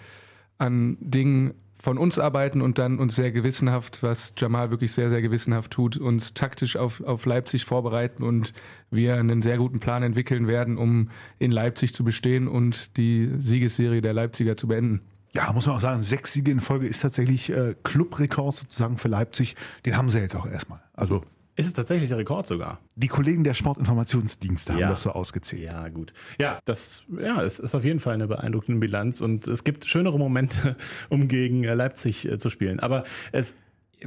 [0.57, 5.21] an Dingen von uns arbeiten und dann uns sehr gewissenhaft, was Jamal wirklich sehr, sehr
[5.21, 8.53] gewissenhaft tut, uns taktisch auf, auf Leipzig vorbereiten und
[8.89, 14.01] wir einen sehr guten Plan entwickeln werden, um in Leipzig zu bestehen und die Siegesserie
[14.01, 15.01] der Leipziger zu beenden.
[15.33, 19.09] Ja, muss man auch sagen, sechs Siege in Folge ist tatsächlich äh, Clubrekord sozusagen für
[19.09, 19.55] Leipzig.
[19.85, 20.79] Den haben sie jetzt auch erstmal.
[20.93, 21.23] Also
[21.57, 22.79] ist es tatsächlich der Rekord sogar?
[22.95, 24.81] Die Kollegen der Sportinformationsdienste ja.
[24.81, 25.63] haben das so ausgezählt.
[25.63, 26.13] Ja, gut.
[26.37, 30.19] Ja, das ja, es ist auf jeden Fall eine beeindruckende Bilanz und es gibt schönere
[30.19, 30.75] Momente,
[31.09, 32.79] um gegen äh, Leipzig äh, zu spielen.
[32.79, 33.55] Aber es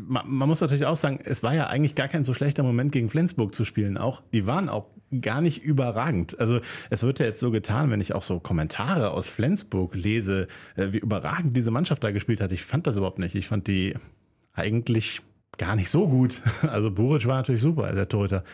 [0.01, 3.09] man, muss natürlich auch sagen, es war ja eigentlich gar kein so schlechter Moment gegen
[3.09, 3.97] Flensburg zu spielen.
[3.97, 4.87] Auch die waren auch
[5.23, 6.39] gar nicht überragend.
[6.39, 10.49] Also es wird ja jetzt so getan, wenn ich auch so Kommentare aus Flensburg lese,
[10.77, 12.53] äh, wie überragend diese Mannschaft da gespielt hat.
[12.53, 13.35] Ich fand das überhaupt nicht.
[13.35, 13.95] Ich fand die
[14.53, 15.23] eigentlich
[15.57, 16.43] gar nicht so gut.
[16.63, 18.45] Also Buric war natürlich super, der Torhüter.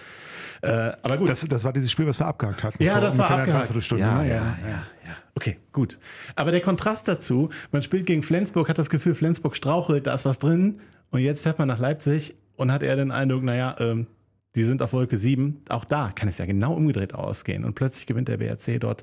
[0.63, 1.29] Äh, aber gut.
[1.29, 2.83] Das, das war dieses Spiel, was wir abgehakt hatten.
[2.83, 3.71] Ja, das war abgehakt.
[3.93, 4.01] Ja, ne?
[4.01, 4.57] ja, ja, ja,
[5.05, 5.17] ja.
[5.35, 5.99] Okay, gut.
[6.37, 10.25] Aber der Kontrast dazu, man spielt gegen Flensburg, hat das Gefühl, Flensburg strauchelt, da ist
[10.25, 10.81] was drin.
[11.11, 14.07] Und jetzt fährt man nach Leipzig und hat eher den Eindruck, naja, ähm,
[14.55, 15.63] die sind auf Wolke 7.
[15.69, 17.65] Auch da kann es ja genau umgedreht ausgehen.
[17.65, 19.03] Und plötzlich gewinnt der BRC dort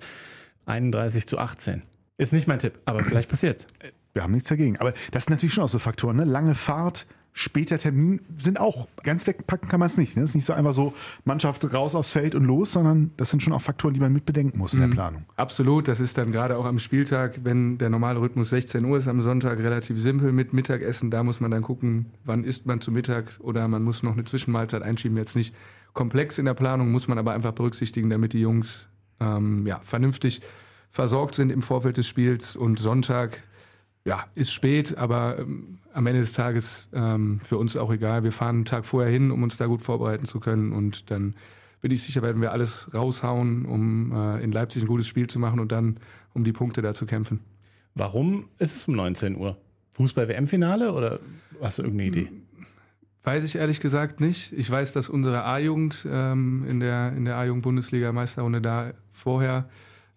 [0.65, 1.83] 31 zu 18.
[2.17, 3.67] Ist nicht mein Tipp, aber vielleicht passiert's.
[4.13, 4.77] Wir haben nichts dagegen.
[4.79, 6.23] Aber das sind natürlich schon auch so Faktoren, ne?
[6.23, 10.17] Lange Fahrt, später Termin sind auch ganz wegpacken kann man es nicht.
[10.17, 10.23] Ne?
[10.23, 13.41] Es ist nicht so einfach so Mannschaft raus aufs Feld und los, sondern das sind
[13.41, 14.93] schon auch Faktoren, die man mit bedenken muss in der mhm.
[14.93, 15.25] Planung.
[15.37, 19.07] Absolut, das ist dann gerade auch am Spieltag, wenn der normale Rhythmus 16 Uhr ist
[19.07, 21.09] am Sonntag, relativ simpel mit Mittagessen.
[21.09, 24.23] Da muss man dann gucken, wann isst man zu Mittag oder man muss noch eine
[24.23, 25.17] Zwischenmahlzeit einschieben.
[25.17, 25.55] Jetzt nicht
[25.93, 28.87] komplex in der Planung, muss man aber einfach berücksichtigen, damit die Jungs
[29.19, 30.41] ähm, ja, vernünftig
[30.89, 33.43] versorgt sind im Vorfeld des Spiels und Sonntag
[34.05, 38.23] ja, ist spät, aber ähm, am Ende des Tages ähm, für uns auch egal.
[38.23, 41.35] Wir fahren einen Tag vorher hin, um uns da gut vorbereiten zu können und dann
[41.81, 45.39] bin ich sicher, werden wir alles raushauen, um äh, in Leipzig ein gutes Spiel zu
[45.39, 45.97] machen und dann
[46.33, 47.39] um die Punkte da zu kämpfen.
[47.95, 49.57] Warum ist es um 19 Uhr?
[49.93, 51.19] Fußball-WM-Finale oder
[51.59, 52.31] hast du irgendeine Idee?
[53.23, 54.51] Weiß ich ehrlich gesagt nicht.
[54.53, 59.69] Ich weiß, dass unsere A-Jugend ähm, in der, in der A-Jugend-Bundesliga-Meisterrunde da vorher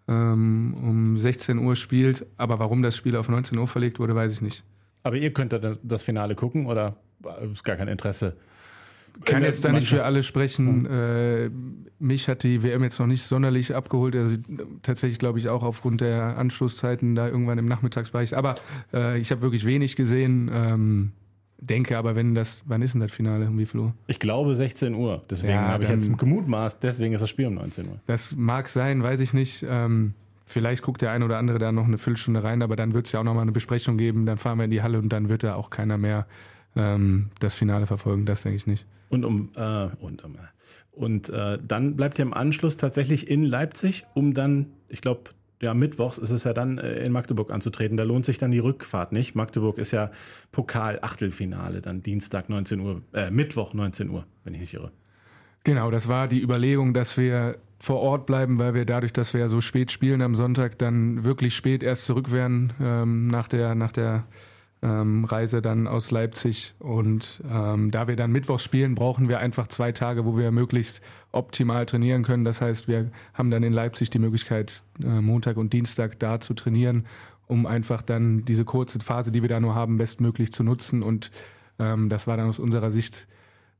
[0.07, 2.25] ähm, um 16 Uhr spielt.
[2.37, 4.63] Aber warum das Spiel auf 19 Uhr verlegt wurde, weiß ich nicht.
[5.03, 5.53] Aber ihr könnt
[5.83, 6.97] das Finale gucken oder
[7.51, 8.35] ist gar kein Interesse?
[9.23, 10.85] kann der jetzt da nicht für alle sprechen.
[10.85, 11.49] Äh,
[11.99, 14.15] mich hat die WM jetzt noch nicht sonderlich abgeholt.
[14.15, 14.35] Also
[14.81, 18.35] tatsächlich glaube ich auch aufgrund der Anschlusszeiten da irgendwann im Nachmittagsbereich.
[18.35, 18.55] Aber
[18.93, 20.49] äh, ich habe wirklich wenig gesehen.
[20.53, 21.11] Ähm,
[21.57, 23.47] denke aber, wenn das, wann ist denn das Finale?
[23.47, 23.93] Um wie viel Uhr?
[24.07, 25.23] Ich glaube 16 Uhr.
[25.29, 27.99] Deswegen Ja, habe ich jetzt gemutmaßt, deswegen ist das Spiel um 19 Uhr.
[28.07, 29.65] Das mag sein, weiß ich nicht.
[29.67, 30.13] Ähm,
[30.45, 33.11] vielleicht guckt der ein oder andere da noch eine Viertelstunde rein, aber dann wird es
[33.11, 34.25] ja auch nochmal eine Besprechung geben.
[34.25, 36.27] Dann fahren wir in die Halle und dann wird da auch keiner mehr
[36.75, 38.25] ähm, das Finale verfolgen.
[38.25, 38.85] Das denke ich nicht.
[39.09, 40.37] Und um äh, und um,
[40.91, 45.31] und äh, dann bleibt ihr im Anschluss tatsächlich in Leipzig, um dann, ich glaube,
[45.61, 47.97] ja, mittwochs ist es ja dann äh, in Magdeburg anzutreten.
[47.97, 49.35] Da lohnt sich dann die Rückfahrt nicht.
[49.35, 50.11] Magdeburg ist ja
[50.51, 54.91] Pokal-Achtelfinale, dann Dienstag 19 Uhr, äh, Mittwoch 19 Uhr, wenn ich nicht irre.
[55.63, 59.41] Genau, das war die Überlegung, dass wir vor Ort bleiben, weil wir dadurch, dass wir
[59.41, 63.75] ja so spät spielen am Sonntag, dann wirklich spät erst zurück wären ähm, nach der,
[63.75, 64.25] nach der
[64.85, 66.75] ähm, Reise dann aus Leipzig.
[66.79, 71.01] Und ähm, da wir dann Mittwochs spielen, brauchen wir einfach zwei Tage, wo wir möglichst
[71.31, 72.45] optimal trainieren können.
[72.45, 76.53] Das heißt, wir haben dann in Leipzig die Möglichkeit, äh, Montag und Dienstag da zu
[76.53, 77.05] trainieren,
[77.47, 81.01] um einfach dann diese kurze Phase, die wir da nur haben, bestmöglich zu nutzen.
[81.01, 81.31] Und
[81.79, 83.27] ähm, das war dann aus unserer Sicht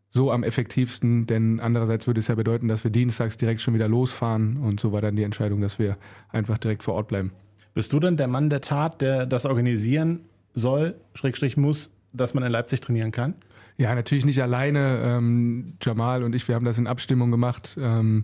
[0.10, 3.90] so am effektivsten, denn andererseits würde es ja bedeuten, dass wir dienstags direkt schon wieder
[3.90, 5.98] losfahren und so war dann die Entscheidung, dass wir
[6.30, 7.32] einfach direkt vor Ort bleiben.
[7.74, 10.22] Bist du denn der Mann der Tat, der das organisieren
[10.56, 13.36] soll, Schrägstrich muss, dass man in Leipzig trainieren kann?
[13.78, 15.02] Ja, natürlich nicht alleine.
[15.04, 17.78] Ähm, Jamal und ich, wir haben das in Abstimmung gemacht.
[17.80, 18.24] Ähm,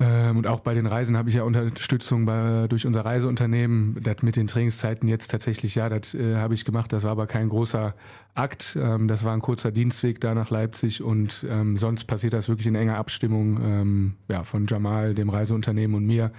[0.00, 3.98] ähm, und auch bei den Reisen habe ich ja Unterstützung bei, durch unser Reiseunternehmen.
[4.00, 6.92] Das mit den Trainingszeiten jetzt tatsächlich, ja, das äh, habe ich gemacht.
[6.92, 7.94] Das war aber kein großer
[8.34, 8.76] Akt.
[8.80, 12.68] Ähm, das war ein kurzer Dienstweg da nach Leipzig und ähm, sonst passiert das wirklich
[12.68, 16.32] in enger Abstimmung ähm, ja, von Jamal, dem Reiseunternehmen und mir.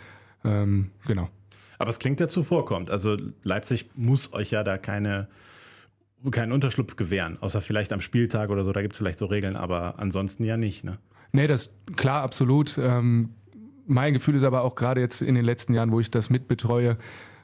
[0.45, 1.29] Genau.
[1.77, 2.89] Aber es klingt ja zuvorkommt.
[2.89, 5.27] Also Leipzig muss euch ja da keine,
[6.31, 9.55] keinen Unterschlupf gewähren, außer vielleicht am Spieltag oder so, da gibt es vielleicht so Regeln,
[9.55, 10.83] aber ansonsten ja nicht.
[10.83, 10.97] Ne?
[11.31, 12.77] Nee, das klar, absolut.
[12.77, 13.31] Ähm,
[13.85, 16.97] mein Gefühl ist aber auch gerade jetzt in den letzten Jahren, wo ich das mitbetreue,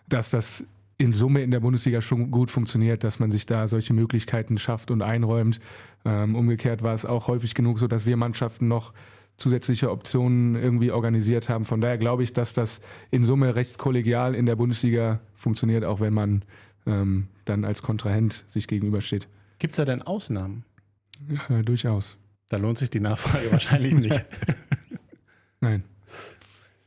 [0.07, 0.63] dass das
[0.97, 4.91] in Summe in der Bundesliga schon gut funktioniert, dass man sich da solche Möglichkeiten schafft
[4.91, 5.59] und einräumt.
[6.03, 8.93] Ähm, umgekehrt war es auch häufig genug so, dass wir Mannschaften noch
[9.39, 11.65] zusätzliche Optionen irgendwie organisiert haben.
[11.65, 12.81] Von daher glaube ich, dass das
[13.11, 16.43] in Summe recht kollegial in der Bundesliga funktioniert, auch wenn man
[16.85, 19.27] ähm, dann als Kontrahent sich gegenübersteht.
[19.59, 20.63] Gibt es da denn Ausnahmen?
[21.49, 22.17] Äh, durchaus.
[22.49, 24.25] Da lohnt sich die Nachfrage wahrscheinlich nicht.
[25.61, 25.83] Nein.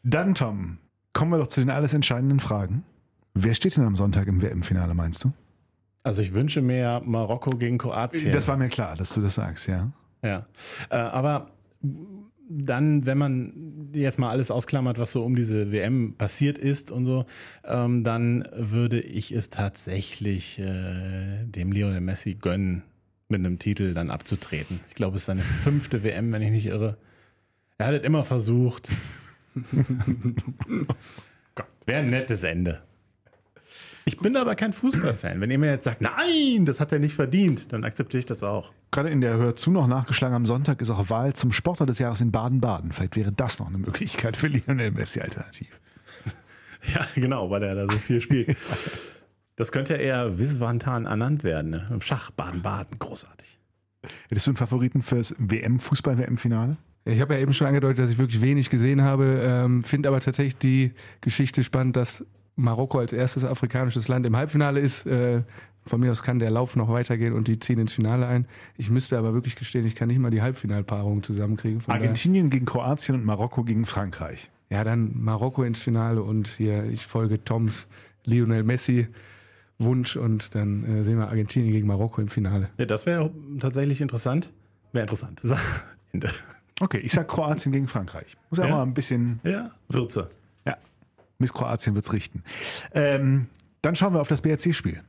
[0.02, 0.78] Dann, Tom,
[1.12, 2.84] kommen wir doch zu den alles entscheidenden Fragen.
[3.34, 5.32] Wer steht denn am Sonntag im WM-Finale, meinst du?
[6.02, 8.32] Also ich wünsche mir Marokko gegen Kroatien.
[8.32, 9.92] Das war mir klar, dass du das sagst, ja.
[10.24, 10.46] Ja,
[10.90, 11.50] äh, aber
[12.58, 17.06] dann, wenn man jetzt mal alles ausklammert, was so um diese WM passiert ist und
[17.06, 17.26] so,
[17.64, 22.82] ähm, dann würde ich es tatsächlich äh, dem Lionel Messi gönnen,
[23.28, 24.80] mit einem Titel dann abzutreten.
[24.88, 26.98] Ich glaube, es ist seine fünfte WM, wenn ich nicht irre.
[27.78, 28.90] Er hat es immer versucht.
[31.86, 32.82] Wäre ein nettes Ende.
[34.04, 35.40] Ich bin aber kein Fußballfan.
[35.40, 38.42] Wenn ihr mir jetzt sagt, nein, das hat er nicht verdient, dann akzeptiere ich das
[38.42, 38.72] auch.
[38.90, 41.98] Gerade in der Hör zu noch nachgeschlagen am Sonntag ist auch Wahl zum Sportler des
[41.98, 42.92] Jahres in Baden-Baden.
[42.92, 45.68] Vielleicht wäre das noch eine Möglichkeit für Lionel Messi alternativ.
[46.92, 48.56] Ja, genau, weil er da so viel spielt.
[49.54, 51.70] Das könnte ja eher Wiswantan ernannt werden.
[51.70, 51.88] Ne?
[51.92, 53.60] Im Schach Baden-Baden, großartig.
[54.28, 56.76] Hättest du einen Favoriten fürs WM, Fußball-WM-Finale?
[57.04, 60.18] Ich habe ja eben schon angedeutet, dass ich wirklich wenig gesehen habe, ähm, finde aber
[60.18, 62.24] tatsächlich die Geschichte spannend, dass
[62.56, 65.06] Marokko als erstes afrikanisches Land im Halbfinale ist.
[65.06, 65.42] Äh,
[65.84, 68.46] von mir aus kann der Lauf noch weitergehen und die ziehen ins Finale ein.
[68.76, 71.80] Ich müsste aber wirklich gestehen, ich kann nicht mal die Halbfinalpaarung zusammenkriegen.
[71.80, 74.48] Von daher- Argentinien gegen Kroatien und Marokko gegen Frankreich.
[74.70, 77.88] Ja, dann Marokko ins Finale und hier, ich folge Toms
[78.24, 79.08] Lionel Messi
[79.78, 82.68] Wunsch und dann äh, sehen wir Argentinien gegen Marokko im Finale.
[82.78, 84.52] Ja, das wäre tatsächlich interessant.
[84.92, 85.42] Wäre interessant.
[86.80, 88.36] Okay, ich sag Kroatien gegen Frankreich.
[88.50, 90.30] Muss ja, mal ein bisschen, Ja, Würze.
[91.42, 92.42] Miss Kroatien wird's richten.
[92.94, 93.48] Ähm,
[93.82, 95.02] dann schauen wir auf das BRC-Spiel.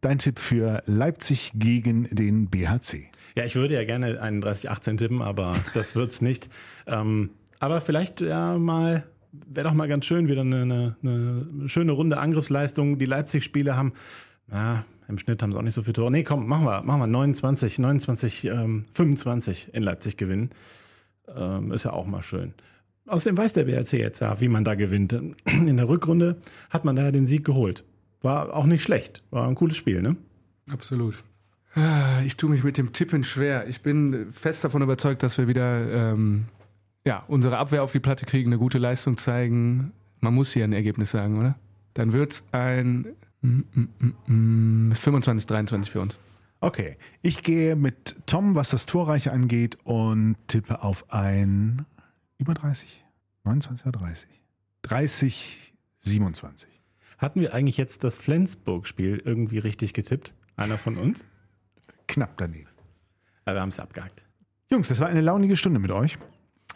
[0.00, 3.08] Dein Tipp für Leipzig gegen den BHC.
[3.36, 6.48] Ja, ich würde ja gerne 31-18 tippen, aber das wird's nicht.
[6.86, 11.92] Ähm, aber vielleicht ja mal, wäre doch mal ganz schön, wieder eine, eine, eine schöne
[11.92, 12.98] Runde Angriffsleistung.
[12.98, 13.92] Die Leipzig-Spiele haben,
[14.46, 16.10] na, im Schnitt haben sie auch nicht so viele Tore.
[16.10, 20.50] Nee, komm, machen wir, machen wir 29, 29, ähm, 25 in Leipzig gewinnen.
[21.34, 22.54] Ähm, ist ja auch mal schön.
[23.08, 25.12] Außerdem weiß der BRC jetzt ja, wie man da gewinnt.
[25.12, 26.36] In der Rückrunde
[26.70, 27.84] hat man da ja den Sieg geholt.
[28.22, 29.22] War auch nicht schlecht.
[29.30, 30.16] War ein cooles Spiel, ne?
[30.70, 31.22] Absolut.
[31.74, 33.66] Ah, Ich tue mich mit dem Tippen schwer.
[33.68, 36.46] Ich bin fest davon überzeugt, dass wir wieder ähm,
[37.04, 39.92] ja, unsere Abwehr auf die Platte kriegen, eine gute Leistung zeigen.
[40.20, 41.56] Man muss hier ein Ergebnis sagen, oder?
[41.94, 43.06] Dann wird es ein
[43.40, 43.88] mm, mm,
[44.26, 46.18] mm, mm, 25-23 für uns.
[46.60, 51.86] Okay, ich gehe mit Tom, was das Torreiche angeht und tippe auf ein
[52.38, 53.04] über 30.
[53.44, 54.28] 29 oder 30?
[54.82, 56.68] 30, 27.
[57.18, 60.34] Hatten wir eigentlich jetzt das Flensburg-Spiel irgendwie richtig getippt?
[60.56, 61.24] Einer von uns?
[62.06, 62.68] Knapp daneben.
[63.46, 64.22] Ja, wir haben es abgehakt.
[64.70, 66.18] Jungs, das war eine launige Stunde mit euch.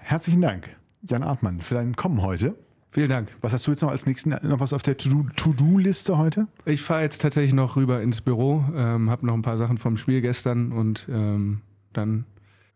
[0.01, 0.69] Herzlichen Dank,
[1.03, 2.57] Jan Artmann, für dein Kommen heute.
[2.91, 3.31] Vielen Dank.
[3.41, 6.49] Was hast du jetzt noch als nächsten, noch was auf der To- To-Do-Liste heute?
[6.67, 9.97] Ich fahre jetzt tatsächlich noch rüber ins Büro, ähm, habe noch ein paar Sachen vom
[9.97, 12.27] Spiel gestern und ähm, dann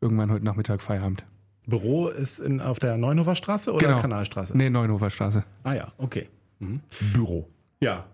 [0.01, 1.24] irgendwann heute Nachmittag Feierabend.
[1.67, 4.01] Büro ist in, auf der Neunhofer Straße oder Genau.
[4.01, 4.57] Kanalstraße?
[4.57, 5.45] Nee, Neunhofer Straße.
[5.64, 6.29] Ah ja, okay.
[7.12, 7.49] Büro.
[7.81, 8.05] Ja.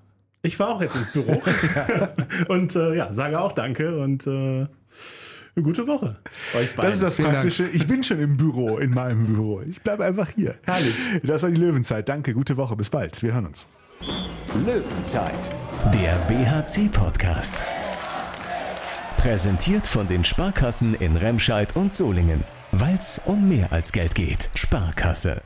[0.42, 1.40] Ich fahre auch jetzt ins Büro
[2.48, 4.30] und äh, ja, sage auch Danke und äh,
[5.54, 6.16] eine gute Woche.
[6.56, 6.90] Euch beiden.
[6.90, 7.66] Das ist das Vielen Praktische.
[7.68, 9.60] Ich bin schon im Büro, in meinem Büro.
[9.60, 10.54] Ich bleibe einfach hier.
[10.62, 10.94] Herrlich.
[11.22, 12.08] Das war die Löwenzeit.
[12.08, 12.74] Danke, gute Woche.
[12.74, 13.22] Bis bald.
[13.22, 13.68] Wir hören uns.
[14.66, 15.50] Löwenzeit,
[15.94, 17.64] der BHC-Podcast.
[19.18, 22.42] Präsentiert von den Sparkassen in Remscheid und Solingen.
[22.72, 24.48] Weil's um mehr als Geld geht.
[24.54, 25.42] Sparkasse.